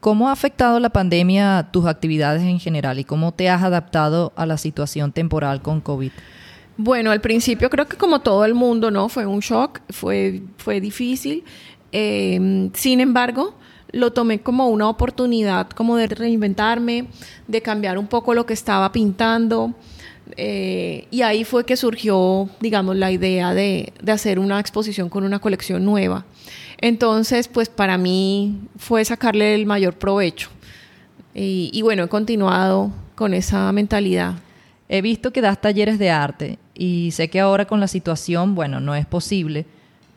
¿Cómo 0.00 0.30
ha 0.30 0.32
afectado 0.32 0.80
la 0.80 0.88
pandemia 0.88 1.68
tus 1.70 1.84
actividades 1.84 2.42
en 2.42 2.58
general 2.58 2.98
y 2.98 3.04
cómo 3.04 3.32
te 3.32 3.50
has 3.50 3.62
adaptado 3.62 4.32
a 4.34 4.46
la 4.46 4.56
situación 4.56 5.12
temporal 5.12 5.60
con 5.60 5.82
COVID? 5.82 6.10
Bueno, 6.78 7.10
al 7.10 7.20
principio 7.20 7.68
creo 7.68 7.86
que 7.86 7.98
como 7.98 8.20
todo 8.20 8.46
el 8.46 8.54
mundo, 8.54 8.90
¿no? 8.90 9.10
Fue 9.10 9.26
un 9.26 9.40
shock, 9.40 9.80
fue, 9.90 10.42
fue 10.56 10.80
difícil. 10.80 11.44
Em, 11.92 12.72
sin 12.72 13.00
embargo, 13.00 13.54
lo 13.92 14.10
tomé 14.14 14.40
como 14.40 14.68
una 14.68 14.88
oportunidad 14.88 15.68
como 15.68 15.96
de 15.96 16.06
reinventarme, 16.06 17.08
de 17.46 17.60
cambiar 17.60 17.98
un 17.98 18.06
poco 18.06 18.32
lo 18.32 18.46
que 18.46 18.54
estaba 18.54 18.92
pintando. 18.92 19.74
Eh, 20.36 21.06
y 21.10 21.22
ahí 21.22 21.44
fue 21.44 21.64
que 21.64 21.76
surgió, 21.76 22.48
digamos, 22.60 22.96
la 22.96 23.10
idea 23.10 23.54
de, 23.54 23.92
hacer 24.06 24.38
una 24.38 24.60
exposición 24.60 25.08
con 25.08 25.24
una 25.24 25.38
colección 25.38 25.84
nueva. 25.84 26.24
Entonces, 26.78 27.48
pues 27.48 27.68
para 27.68 27.98
mí 27.98 28.60
fue 28.76 29.04
sacarle 29.04 29.54
el 29.54 29.66
mayor 29.66 29.94
provecho. 29.94 30.48
Y, 31.34 31.80
bueno, 31.82 32.04
he 32.04 32.08
continuado 32.08 32.90
con 33.14 33.34
esa 33.34 33.70
mentalidad. 33.72 34.34
He 34.88 35.00
visto 35.00 35.32
que 35.32 35.40
das 35.40 35.60
talleres 35.60 35.98
de 35.98 36.10
arte 36.10 36.58
y 36.74 37.12
sé 37.12 37.28
que 37.28 37.40
ahora 37.40 37.66
con 37.66 37.78
la 37.78 37.86
situación, 37.86 38.54
bueno, 38.54 38.80
no 38.80 38.94
es 38.94 39.06
posible, 39.06 39.64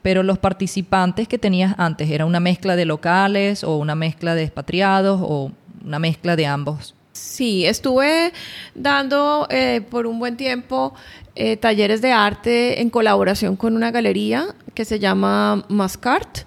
pero 0.02 0.24
los 0.24 0.40
participantes 0.40 1.28
que 1.28 1.38
tenías 1.38 1.76
antes, 1.78 2.10
¿era 2.10 2.26
una 2.26 2.40
mezcla 2.40 2.76
de 2.76 2.86
locales 2.86 3.64
o 3.64 3.78
una 3.78 3.94
mezcla 3.94 4.34
de 4.34 4.44
expatriados 4.44 5.22
o 5.24 5.52
una 5.86 6.00
mezcla 6.00 6.36
de 6.36 6.48
ambos? 6.48 6.96
Sí, 7.14 7.64
estuve 7.68 8.34
dando 8.74 9.46
eh, 9.52 9.82
por 9.88 10.08
un 10.08 10.18
buen 10.18 10.36
tiempo 10.36 10.96
eh, 11.36 11.58
talleres 11.58 12.02
de 12.02 12.12
arte 12.12 12.82
en 12.82 12.90
colaboración 12.90 13.56
con 13.56 13.76
una 13.76 13.92
galería 13.92 14.48
que 14.74 14.84
se 14.84 14.98
llama 14.98 15.64
Mascart. 15.70 16.40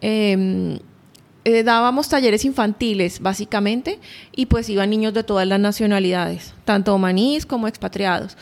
Em, 0.00 0.78
eh, 1.44 1.62
dábamos 1.62 2.08
talleres 2.08 2.46
infantiles, 2.46 3.20
básicamente, 3.20 3.98
y 4.34 4.46
pues 4.46 4.70
iban 4.70 4.88
niños 4.88 5.12
de 5.12 5.24
todas 5.24 5.46
las 5.46 5.60
nacionalidades, 5.60 6.54
tanto 6.64 6.94
omaníes 6.94 7.44
como 7.44 7.68
expatriados. 7.68 8.36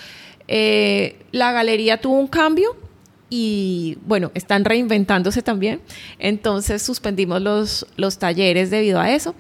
la 1.33 1.53
galería 1.53 2.01
tuvo 2.01 2.21
un 2.21 2.29
cambio 2.29 2.77
y 3.29 3.99
bueno, 4.07 4.31
están 4.35 4.65
reinventándose 4.65 5.43
también. 5.43 5.81
Entonces 6.19 6.83
suspendimos 6.83 7.43
los, 7.43 7.87
los 7.97 8.19
talleres 8.19 8.71
debido 8.71 9.01
a 9.01 9.11
eso 9.11 9.35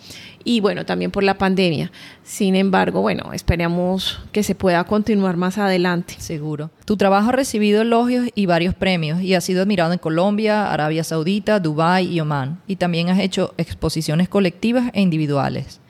y 0.46 0.60
bueno, 0.60 0.86
también 0.86 1.10
por 1.10 1.24
la 1.24 1.38
pandemia. 1.38 1.90
Sin 2.22 2.54
embargo, 2.54 3.00
bueno, 3.00 3.32
esperamos 3.32 4.20
que 4.30 4.44
se 4.44 4.54
pueda 4.54 4.84
continuar 4.84 5.36
más 5.36 5.58
adelante. 5.58 6.14
Seguro. 6.18 6.70
Tu 6.84 6.96
trabajo 6.96 7.30
ha 7.30 7.32
recibido 7.32 7.82
elogios 7.82 8.28
y 8.34 8.46
varios 8.46 8.74
premios 8.74 9.20
y 9.20 9.34
ha 9.34 9.40
sido 9.40 9.62
admirado 9.62 9.92
en 9.92 9.98
Colombia, 9.98 10.72
Arabia 10.72 11.02
Saudita, 11.02 11.58
Dubái 11.58 12.06
y 12.06 12.20
Oman. 12.20 12.60
Y 12.68 12.76
también 12.76 13.08
has 13.08 13.18
hecho 13.18 13.54
exposiciones 13.56 14.28
colectivas 14.28 14.90
e 14.94 15.00
individuales. 15.00 15.80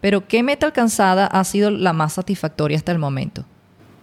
Pero, 0.00 0.26
¿qué 0.26 0.42
meta 0.42 0.66
alcanzada 0.66 1.26
ha 1.26 1.44
sido 1.44 1.70
la 1.70 1.92
más 1.92 2.14
satisfactoria 2.14 2.78
hasta 2.78 2.90
el 2.90 2.98
momento? 2.98 3.44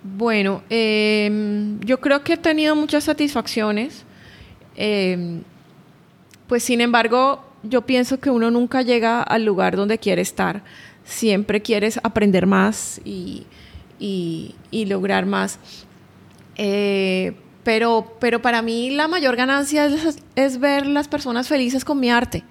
Bueno, 0.04 0.64
em, 0.70 1.80
yo 1.82 2.00
creo 2.00 2.24
que 2.24 2.34
he 2.34 2.38
tenido 2.38 2.76
muchas 2.76 3.04
satisfacciones. 3.04 4.04
Em, 4.76 5.42
pues 6.48 6.64
sin 6.64 6.82
embargo, 6.82 7.44
yo 7.64 7.82
pienso 7.82 8.20
que 8.20 8.30
uno 8.30 8.52
nunca 8.52 8.82
llega 8.82 9.22
al 9.22 9.44
lugar 9.44 9.76
donde 9.76 9.98
quiere 9.98 10.22
estar. 10.22 10.64
Siempre 11.04 11.62
quieres 11.62 12.00
aprender 12.04 12.46
más 12.46 13.02
y, 13.04 13.46
lograr 14.72 15.26
más. 15.26 15.60
Eh, 16.56 17.34
pero, 17.64 18.16
pero 18.20 18.42
para 18.42 18.62
mí 18.62 18.92
la 18.92 19.08
mayor 19.08 19.36
ganancia 19.36 19.86
es, 19.86 20.22
es 20.36 20.60
ver 20.60 20.86
las 20.86 21.08
personas 21.08 21.48
felices 21.48 21.84
con 21.84 22.00
mi 22.00 22.10
arte. 22.10 22.44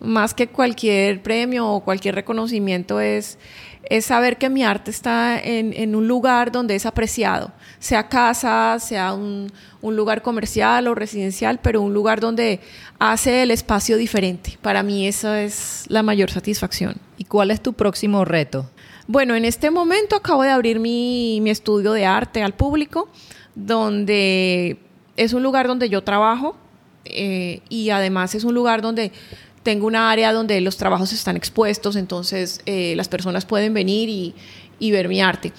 Más 0.00 0.32
que 0.32 0.48
cualquier 0.48 1.22
premio 1.22 1.66
o 1.68 1.80
cualquier 1.80 2.14
reconocimiento 2.14 3.00
es 3.00 3.38
es 3.84 4.06
saber 4.06 4.38
que 4.38 4.50
mi 4.50 4.62
arte 4.62 4.90
está 4.90 5.38
en, 5.38 5.94
un 5.94 6.06
lugar 6.06 6.52
donde 6.52 6.74
es 6.74 6.86
apreciado, 6.86 7.52
sea 7.78 8.08
casa, 8.08 8.78
sea 8.78 9.14
un, 9.14 9.50
lugar 9.82 10.22
comercial 10.22 10.86
o 10.88 10.94
residencial, 10.94 11.58
pero 11.62 11.80
un 11.80 11.94
lugar 11.94 12.20
donde 12.20 12.60
hace 12.98 13.42
el 13.42 13.50
espacio 13.50 13.96
diferente. 13.96 14.58
Para 14.60 14.82
mí 14.82 15.06
esa 15.06 15.42
es 15.42 15.84
la 15.88 16.02
mayor 16.02 16.30
satisfacción. 16.30 16.96
¿Y 17.16 17.24
cuál 17.24 17.50
es 17.50 17.60
tu 17.62 17.72
próximo 17.72 18.24
reto? 18.24 18.70
Bueno, 19.06 19.34
en 19.34 19.44
este 19.44 19.70
momento 19.70 20.14
acabo 20.14 20.42
de 20.42 20.50
abrir 20.50 20.78
mi, 20.78 21.42
estudio 21.50 21.92
de 21.92 22.06
arte 22.06 22.42
al 22.42 22.54
público, 22.54 23.08
donde 23.54 24.78
es 25.16 25.32
un 25.32 25.42
lugar 25.42 25.66
donde 25.66 25.88
yo 25.88 26.04
trabajo 26.04 26.56
eh, 27.04 27.60
y 27.68 27.90
además 27.90 28.34
es 28.34 28.44
un 28.44 28.54
lugar 28.54 28.82
donde 28.82 29.10
tengo 29.62 29.86
una 29.86 30.10
área 30.10 30.32
donde 30.32 30.60
los 30.60 30.76
trabajos 30.76 31.12
están 31.12 31.36
expuestos, 31.36 31.96
entonces 31.96 32.62
eh, 32.66 32.94
las 32.96 33.08
personas 33.08 33.44
pueden 33.44 33.74
venir 33.74 34.08
y, 34.78 34.90
ver 34.90 35.08
mi 35.08 35.20
arte. 35.20 35.52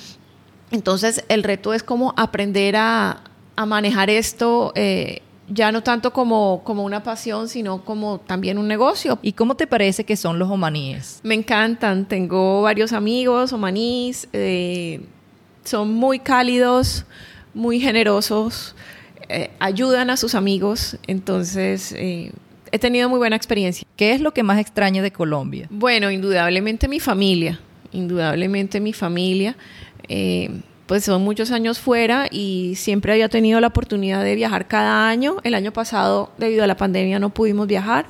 Entonces 0.72 1.24
el 1.28 1.44
reto 1.44 1.74
es 1.74 1.84
como 1.84 2.14
aprender 2.18 2.76
a, 2.78 3.24
manejar 3.68 4.10
esto. 4.10 4.72
Eh, 4.74 5.22
ya 5.48 5.72
no 5.72 5.84
tanto 5.84 6.14
como, 6.14 6.64
como 6.64 6.84
una 6.84 7.04
pasión, 7.04 7.48
sino 7.48 7.86
como 7.86 8.20
también 8.20 8.58
un 8.58 8.68
negocio. 8.68 9.20
¿Y 9.22 9.34
cómo 9.34 9.56
te 9.56 9.68
parece 9.68 10.04
que 10.04 10.16
son 10.16 10.40
los 10.40 10.50
omaníes? 10.50 11.20
Me 11.22 11.36
encantan, 11.36 12.06
tengo 12.06 12.64
varios 12.64 12.92
amigos 12.94 13.54
omaníes, 13.54 14.28
eh, 14.34 15.06
son 15.64 15.94
muy 15.94 16.18
cálidos, 16.18 17.06
muy 17.54 17.80
generosos, 17.80 18.76
ayudan 19.60 20.10
a 20.10 20.18
sus 20.18 20.36
amigos, 20.36 20.98
entonces 21.06 21.94
he 22.72 22.80
tenido 22.80 23.10
muy 23.10 23.18
buena 23.18 23.36
experiencia. 23.36 23.88
¿Qué 23.96 24.14
es 24.14 24.22
lo 24.22 24.34
que 24.34 24.44
más 24.44 24.60
extraña 24.60 25.02
de 25.02 25.12
Colombia? 25.12 25.68
Bueno, 25.70 26.12
indudablemente 26.12 26.88
mi 26.88 27.00
familia, 27.00 27.60
indudablemente 27.92 28.80
mi 28.80 28.94
familia. 28.94 29.56
Eh, 30.08 30.50
pues 30.92 31.06
son 31.06 31.24
muchos 31.24 31.52
años 31.52 31.80
fuera 31.80 32.28
y 32.30 32.74
siempre 32.76 33.14
había 33.14 33.30
tenido 33.30 33.62
la 33.62 33.68
oportunidad 33.68 34.26
de 34.26 34.36
viajar 34.36 34.68
cada 34.68 35.08
año. 35.08 35.38
El 35.44 35.54
año 35.54 35.72
pasado, 35.72 36.34
debido 36.38 36.66
a 36.66 36.68
la 36.68 36.76
pandemia, 36.76 37.18
no 37.18 37.30
pudimos 37.30 37.66
viajar. 37.68 38.08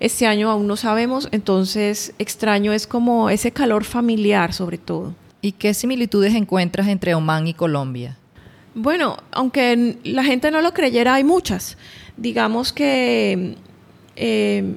Este 0.00 0.26
año 0.26 0.50
aún 0.50 0.66
no 0.66 0.76
sabemos, 0.76 1.28
entonces 1.30 2.12
extraño 2.18 2.72
es 2.72 2.88
como 2.88 3.30
ese 3.30 3.52
calor 3.52 3.84
familiar 3.84 4.52
sobre 4.52 4.78
todo. 4.78 5.14
¿Y 5.42 5.52
qué 5.52 5.74
similitudes 5.74 6.34
encuentras 6.34 6.88
entre 6.88 7.14
Oman 7.14 7.46
y 7.46 7.54
Colombia? 7.54 8.18
Bueno, 8.74 9.16
aunque 9.30 9.98
la 10.02 10.24
gente 10.24 10.50
no 10.50 10.60
lo 10.60 10.74
creyera, 10.74 11.14
hay 11.14 11.22
muchas. 11.22 11.78
Digamos 12.16 12.72
que 12.72 13.56
eh, 14.16 14.74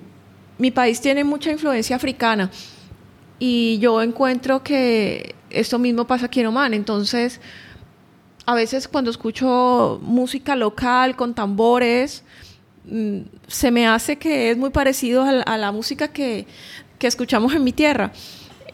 mi 0.58 0.72
país 0.72 1.00
tiene 1.02 1.24
mucha 1.24 1.52
influencia 1.52 1.96
africana 1.96 2.50
y 3.40 3.78
yo 3.80 4.02
encuentro 4.02 4.64
que 4.64 5.36
esto 5.50 5.80
mismo 5.80 6.06
pasa 6.08 6.26
aquí 6.26 6.40
en 6.40 6.48
Oman. 6.48 6.74
Entonces, 6.74 7.40
a 8.46 8.56
veces 8.56 8.88
cuando 8.88 9.12
escucho 9.12 10.00
música 10.02 10.56
local 10.56 11.16
con 11.16 11.34
tambores, 11.34 12.24
mm, 12.86 13.20
se 13.48 13.72
me 13.72 13.88
hace 13.88 14.18
que 14.18 14.52
es 14.52 14.58
muy 14.58 14.70
parecido 14.72 15.24
a, 15.24 15.58
la 15.58 15.72
música 15.72 16.08
que, 16.08 16.48
escuchamos 17.02 17.54
en 17.54 17.64
mi 17.64 17.74
tierra. 17.74 18.12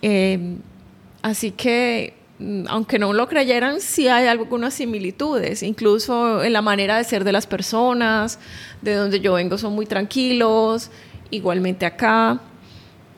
Eh, 0.02 0.58
así 1.22 1.52
que, 1.52 2.14
aunque 2.68 3.00
no 3.00 3.14
lo 3.14 3.28
creyeran, 3.28 3.80
sí 3.80 4.08
hay 4.08 4.28
algunas 4.28 4.74
similitudes, 4.74 5.64
incluso 5.64 6.44
en 6.44 6.54
la 6.54 6.62
manera 6.62 6.98
de 6.98 7.04
ser 7.04 7.24
de 7.24 7.32
las 7.32 7.48
personas, 7.48 8.40
de 8.82 8.96
donde 8.96 9.20
yo 9.20 9.34
vengo 9.34 9.58
son 9.58 9.74
muy 9.74 9.86
tranquilos, 9.86 10.90
igualmente 11.30 11.86
acá. 11.86 12.42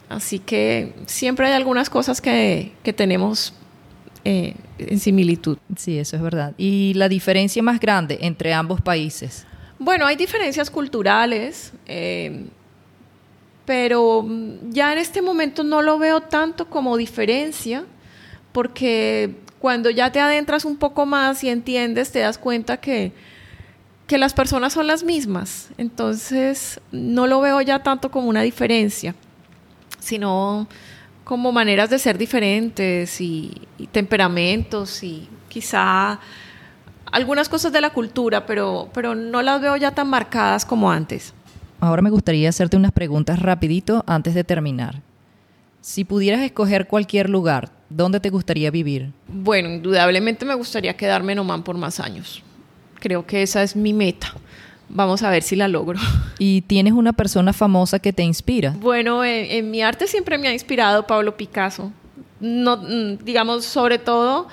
Así 0.10 0.40
que 0.40 0.94
siempre 1.08 1.48
hay 1.48 1.54
algunas 1.54 1.90
cosas 1.90 2.22
que, 2.22 2.74
tenemos 2.96 3.54
eh, 4.24 4.54
en 4.78 5.00
similitud. 5.00 5.58
Sí, 5.76 5.98
eso 5.98 6.16
es 6.16 6.22
verdad. 6.22 6.54
¿Y 6.58 6.94
la 6.96 7.10
diferencia 7.10 7.64
más 7.64 7.80
grande 7.80 8.20
entre 8.22 8.54
ambos 8.54 8.82
países? 8.82 9.48
Bueno, 9.80 10.06
hay 10.06 10.16
diferencias 10.16 10.70
culturales, 10.70 11.74
eh, 11.88 12.46
pero 13.66 14.26
ya 14.70 14.94
en 14.94 15.00
este 15.00 15.22
momento 15.22 15.64
no 15.64 15.82
lo 15.82 15.98
veo 15.98 16.22
tanto 16.22 16.70
como 16.70 16.98
diferencia, 16.98 17.86
porque 18.56 19.36
cuando 19.60 19.90
ya 19.90 20.14
te 20.14 20.22
adentras 20.22 20.64
un 20.64 20.78
poco 20.78 21.06
más 21.06 21.44
y 21.44 21.50
entiendes, 21.50 22.14
te 22.14 22.20
das 22.20 22.38
cuenta 22.38 22.78
que 22.78 23.12
que 24.08 24.18
las 24.18 24.34
personas 24.34 24.72
son 24.72 24.88
las 24.88 25.04
mismas. 25.04 25.72
Entonces, 25.78 26.80
no 26.94 27.28
lo 27.28 27.42
veo 27.42 27.60
ya 27.60 27.80
tanto 27.84 28.12
como 28.12 28.30
una 28.30 28.44
diferencia, 28.44 29.14
sino 30.00 30.70
como 31.26 31.52
maneras 31.52 31.90
de 31.90 32.00
ser 32.00 32.18
diferentes 32.18 33.20
y, 33.20 33.62
temperamentos 33.92 35.04
y 35.04 35.28
quizá 35.50 36.18
algunas 37.12 37.50
cosas 37.50 37.74
de 37.74 37.82
la 37.82 37.90
cultura, 37.90 38.46
pero, 38.46 38.90
pero 38.94 39.16
no 39.16 39.42
las 39.42 39.60
veo 39.60 39.76
ya 39.76 39.92
tan 39.92 40.10
marcadas 40.10 40.64
como 40.66 40.90
antes. 40.90 41.34
Ahora 41.82 42.02
me 42.02 42.10
gustaría 42.10 42.48
hacerte 42.48 42.78
unas 42.78 42.94
preguntas 42.94 43.40
rapidito 43.40 44.06
antes 44.08 44.34
de 44.34 44.46
terminar. 44.46 45.02
Si 45.82 46.06
pudieras 46.06 46.40
escoger 46.42 46.88
cualquier 46.88 47.30
lugar, 47.30 47.75
¿dónde 47.90 48.20
te 48.20 48.30
gustaría 48.30 48.72
vivir? 48.72 49.12
Bueno, 49.28 49.70
indudablemente 49.70 50.46
me 50.46 50.56
gustaría 50.56 50.96
quedarme 50.96 51.34
en 51.34 51.40
Oman 51.40 51.64
por 51.64 51.78
más 51.78 52.00
años. 52.00 52.44
Creo 53.00 53.26
que 53.26 53.42
esa 53.44 53.64
es 53.64 53.76
mi 53.76 53.94
meta. 53.94 54.34
Vamos 54.90 55.24
a 55.24 55.30
ver 55.30 55.44
si 55.44 55.56
la 55.56 55.68
logro. 55.68 56.00
¿Y 56.40 56.62
tienes 56.62 56.94
una 56.94 57.14
persona 57.14 57.54
famosa 57.54 58.00
que 58.00 58.14
te 58.14 58.24
inspira? 58.24 58.74
Bueno, 58.80 59.24
en, 59.24 59.72
mi 59.72 59.82
arte 59.82 60.08
siempre 60.08 60.38
me 60.38 60.48
ha 60.48 60.54
inspirado 60.54 61.08
Pablo 61.08 61.36
Picasso. 61.38 61.92
No, 62.40 62.78
mm, 62.78 63.24
digamos, 63.24 63.66
sobre 63.66 63.98
todo 63.98 64.48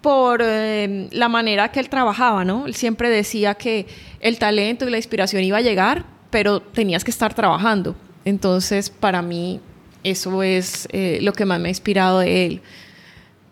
por 0.00 0.40
eh, 0.42 1.08
la 1.12 1.28
manera 1.28 1.70
que 1.72 1.80
él 1.80 1.88
trabajaba, 1.88 2.44
¿no? 2.44 2.66
Él 2.66 2.74
siempre 2.74 3.10
decía 3.10 3.54
que 3.54 3.86
el 4.20 4.38
talento 4.38 4.86
y 4.86 4.90
la 4.90 4.98
inspiración 4.98 5.42
iba 5.42 5.58
a 5.58 5.62
llegar, 5.62 6.04
pero 6.30 6.60
tenías 6.60 7.02
que 7.02 7.10
estar 7.10 7.34
trabajando. 7.34 7.96
Entonces, 8.24 8.90
para 8.90 9.22
mí, 9.22 9.60
eso 10.10 10.42
es 10.42 10.88
eh, 10.92 11.18
lo 11.22 11.32
que 11.32 11.44
más 11.44 11.60
me 11.60 11.68
ha 11.68 11.70
inspirado 11.70 12.20
de 12.20 12.46
él 12.46 12.62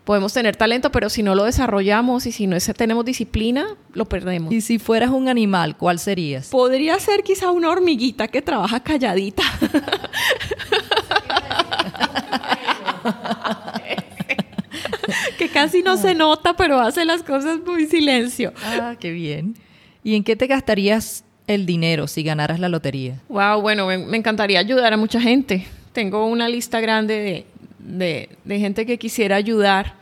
podemos 0.05 0.33
tener 0.33 0.57
talento, 0.57 0.93
pero 0.93 1.09
si 1.09 1.23
no 1.23 1.35
lo 1.35 1.45
desarrollamos 1.45 2.27
y 2.27 2.33
si 2.33 2.47
no 2.47 2.57
tenemos 2.77 3.05
disciplina, 3.05 3.67
lo 3.93 4.05
perdemos. 4.05 4.53
Y 4.53 4.61
si 4.61 4.79
fueras 4.79 5.11
un 5.11 5.29
animal, 5.29 5.77
¿cuál 5.77 5.99
serías? 5.99 6.49
Podría 6.49 6.99
ser 7.01 7.23
quizá 7.23 7.51
una 7.51 7.71
hormiguita 7.71 8.29
que 8.29 8.43
trabaja 8.43 8.81
calladita. 8.81 9.43
que 15.39 15.49
casi 15.49 15.83
no 15.83 15.97
se 15.97 16.15
nota, 16.15 16.55
pero 16.55 16.81
hace 16.81 17.05
las 17.05 17.23
cosas 17.23 17.61
muy 17.65 17.87
silencio. 17.87 18.53
Ah, 18.63 18.97
qué 19.01 19.11
bien. 19.11 19.57
¿Y 20.03 20.17
en 20.17 20.25
qué 20.25 20.37
te 20.37 20.47
gastarías 20.47 21.25
el 21.47 21.67
dinero 21.67 22.07
si 22.07 22.23
ganaras 22.23 22.61
la 22.61 22.69
lotería? 22.69 23.21
Wow, 23.29 23.63
bueno, 23.63 23.87
me 23.87 24.17
encantaría 24.17 24.61
ayudar 24.61 24.93
a 24.93 24.99
mucha 24.99 25.21
gente. 25.21 25.67
Tengo 25.95 26.27
una 26.27 26.49
lista 26.49 26.81
grande 26.81 27.47
de, 27.79 28.29
de, 28.45 28.59
gente 28.59 28.85
que 28.85 28.99
quisiera 28.99 29.37
ayudar. 29.37 29.95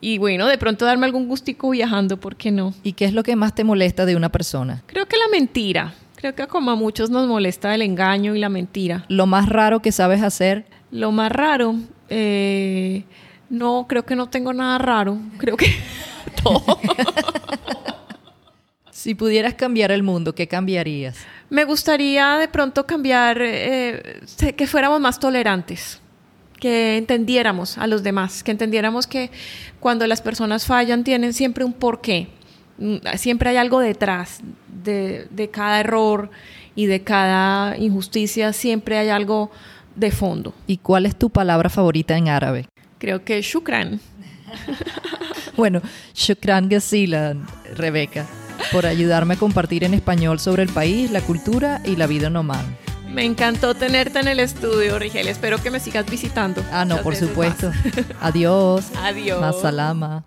Y 0.00 0.18
bueno, 0.18 0.48
de 0.48 0.58
pronto 0.58 0.84
darme 0.84 1.06
algún 1.06 1.28
gustico 1.28 1.70
viajando, 1.70 2.18
¿por 2.18 2.34
qué 2.34 2.50
no? 2.50 2.74
¿Y 2.82 2.94
qué 2.94 3.04
es 3.04 3.12
lo 3.12 3.22
que 3.22 3.36
más 3.36 3.54
te 3.54 3.62
molesta 3.62 4.06
de 4.06 4.16
una 4.16 4.28
persona? 4.28 4.82
Creo 4.86 5.06
que 5.06 5.16
la 5.16 5.28
mentira. 5.30 5.94
Creo 6.16 6.34
que 6.34 6.48
como 6.48 6.72
a 6.72 6.74
muchos 6.74 7.10
nos 7.10 7.28
molesta 7.28 7.72
el 7.76 7.82
engaño 7.82 8.34
y 8.34 8.40
la 8.40 8.48
mentira. 8.48 9.04
¿Lo 9.06 9.26
más 9.26 9.48
raro 9.48 9.80
que 9.80 9.92
sabes 9.92 10.20
hacer? 10.20 10.64
Lo 10.90 11.12
más 11.12 11.30
raro, 11.30 11.76
eh, 12.08 13.04
no, 13.50 13.86
creo 13.88 14.04
que 14.04 14.16
no 14.16 14.28
tengo 14.28 14.52
nada 14.52 14.78
raro. 14.78 15.16
Creo 15.38 15.56
que 15.56 15.72
todo. 16.42 16.80
si 18.90 19.14
pudieras 19.14 19.54
cambiar 19.54 19.92
el 19.92 20.02
mundo, 20.02 20.34
¿qué 20.34 20.48
cambiarías? 20.48 21.18
Me 21.50 21.64
gustaría 21.64 22.38
de 22.38 22.46
pronto 22.46 22.86
cambiar, 22.86 23.38
eh, 23.40 24.22
que 24.56 24.66
fuéramos 24.66 25.00
más 25.00 25.18
tolerantes 25.18 26.00
que 26.60 26.96
entendiéramos 26.96 27.78
a 27.78 27.88
los 27.88 28.04
demás, 28.04 28.44
que 28.44 28.52
entendiéramos 28.52 29.06
que 29.08 29.30
cuando 29.80 30.06
las 30.06 30.20
personas 30.20 30.66
fallan 30.66 31.02
tienen 31.02 31.32
siempre 31.32 31.64
un 31.64 31.72
porqué, 31.72 32.28
mm, 32.78 32.96
siempre 33.16 33.50
hay 33.50 33.56
algo 33.56 33.80
detrás 33.80 34.40
de, 34.68 35.50
cada 35.50 35.80
error 35.80 36.30
y 36.76 36.86
de 36.86 37.02
cada 37.02 37.76
injusticia, 37.78 38.52
siempre 38.52 38.98
hay 38.98 39.08
algo 39.08 39.50
de 39.96 40.12
fondo. 40.12 40.54
¿Y 40.66 40.76
cuál 40.76 41.06
es 41.06 41.16
tu 41.16 41.30
palabra 41.30 41.68
favorita 41.68 42.16
en 42.16 42.28
árabe? 42.28 42.68
Creo 42.98 43.24
que 43.24 43.40
shukran. 43.42 43.98
bueno, 45.56 45.80
shukran 46.14 46.68
gasilan, 46.68 47.46
Rebeca, 47.74 48.26
por 48.72 48.86
ayudarme 48.86 49.34
a 49.34 49.38
compartir 49.38 49.84
en 49.84 49.94
español 49.94 50.40
sobre 50.40 50.62
el 50.62 50.68
país, 50.68 51.10
la 51.10 51.20
cultura 51.20 51.80
y 51.84 51.96
la 51.96 52.06
vida 52.06 52.28
en 52.28 52.36
Oman. 52.36 52.76
Me 53.12 53.24
encantó 53.24 53.74
tenerte 53.74 54.20
en 54.20 54.28
el 54.28 54.38
estudio, 54.38 54.98
Rigel. 54.98 55.26
Espero 55.26 55.60
que 55.60 55.70
me 55.70 55.80
sigas 55.80 56.08
visitando. 56.08 56.62
Ah, 56.70 56.84
no, 56.84 56.98
por 56.98 57.16
supuesto. 57.16 57.72
Adiós. 58.20 58.86
Adiós. 59.02 59.40
Masalama. 59.40 60.22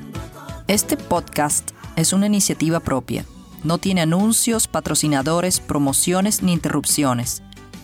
Este 0.68 0.98
podcast 0.98 1.72
es 1.96 2.12
una 2.12 2.26
iniciativa 2.26 2.82
propia. 2.82 3.26
No 3.64 3.78
tiene 3.78 4.02
anuncios, 4.02 4.68
patrocinadores, 4.68 5.62
promociones 5.62 6.44
ni 6.44 6.52
interrupciones. 6.52 7.42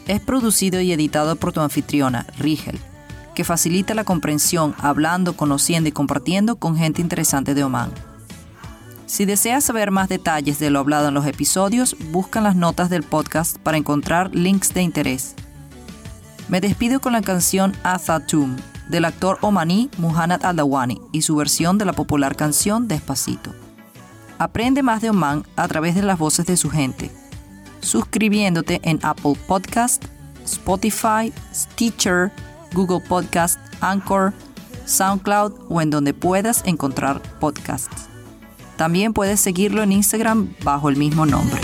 Es 0.08 0.20
producido 0.20 0.82
y 0.82 0.92
editado 0.92 1.38
por 1.38 1.54
tu 1.54 1.62
anfitriona, 1.62 2.26
Rigel, 2.38 2.78
que 3.36 3.46
facilita 3.46 3.94
la 3.94 4.04
comprensión 4.04 4.76
hablando, 4.80 5.34
conociendo 5.38 5.88
y 5.88 5.94
compartiendo 5.94 6.58
con 6.58 6.76
gente 6.76 7.02
interesante 7.02 7.54
de 7.54 7.64
Oman. 7.64 7.92
Si 9.10 9.26
deseas 9.26 9.64
saber 9.64 9.90
más 9.90 10.08
detalles 10.08 10.60
de 10.60 10.70
lo 10.70 10.78
hablado 10.78 11.08
en 11.08 11.16
los 11.16 11.26
episodios, 11.26 11.96
busca 12.12 12.42
las 12.42 12.56
notas 12.56 12.92
del 12.92 13.02
podcast 13.02 13.58
para 13.58 13.76
encontrar 13.76 14.36
links 14.36 14.72
de 14.76 14.84
interés. 14.84 15.34
Me 16.48 16.62
despido 16.62 17.02
con 17.02 17.14
la 17.14 17.24
canción 17.24 17.76
Athatum 17.82 18.56
del 18.88 19.06
actor 19.06 19.40
omaní 19.42 19.90
Muhammad 19.98 20.46
Al-Dawani 20.46 21.02
y 21.12 21.24
su 21.24 21.36
versión 21.36 21.80
de 21.80 21.86
la 21.86 21.94
popular 21.94 22.36
canción 22.36 22.88
Despacito. 22.88 23.52
Aprende 24.38 24.84
más 24.84 25.02
de 25.02 25.10
Oman 25.10 25.44
a 25.56 25.68
través 25.68 25.96
de 25.96 26.04
las 26.04 26.20
voces 26.20 26.46
de 26.46 26.56
su 26.56 26.70
gente, 26.70 27.10
suscribiéndote 27.82 28.80
en 28.84 29.00
Apple 29.02 29.34
Podcast, 29.48 30.06
Spotify, 30.46 31.34
Stitcher, 31.52 32.32
Google 32.74 33.02
Podcast, 33.02 33.60
Anchor, 33.82 34.34
SoundCloud 34.86 35.54
o 35.68 35.82
en 35.82 35.90
donde 35.90 36.14
puedas 36.14 36.62
encontrar 36.68 37.20
podcasts. 37.40 38.09
También 38.80 39.12
puedes 39.12 39.42
seguirlo 39.42 39.84
en 39.84 39.92
Instagram 39.92 40.54
bajo 40.64 40.88
el 40.88 40.96
mismo 40.96 41.26
nombre. 41.26 41.60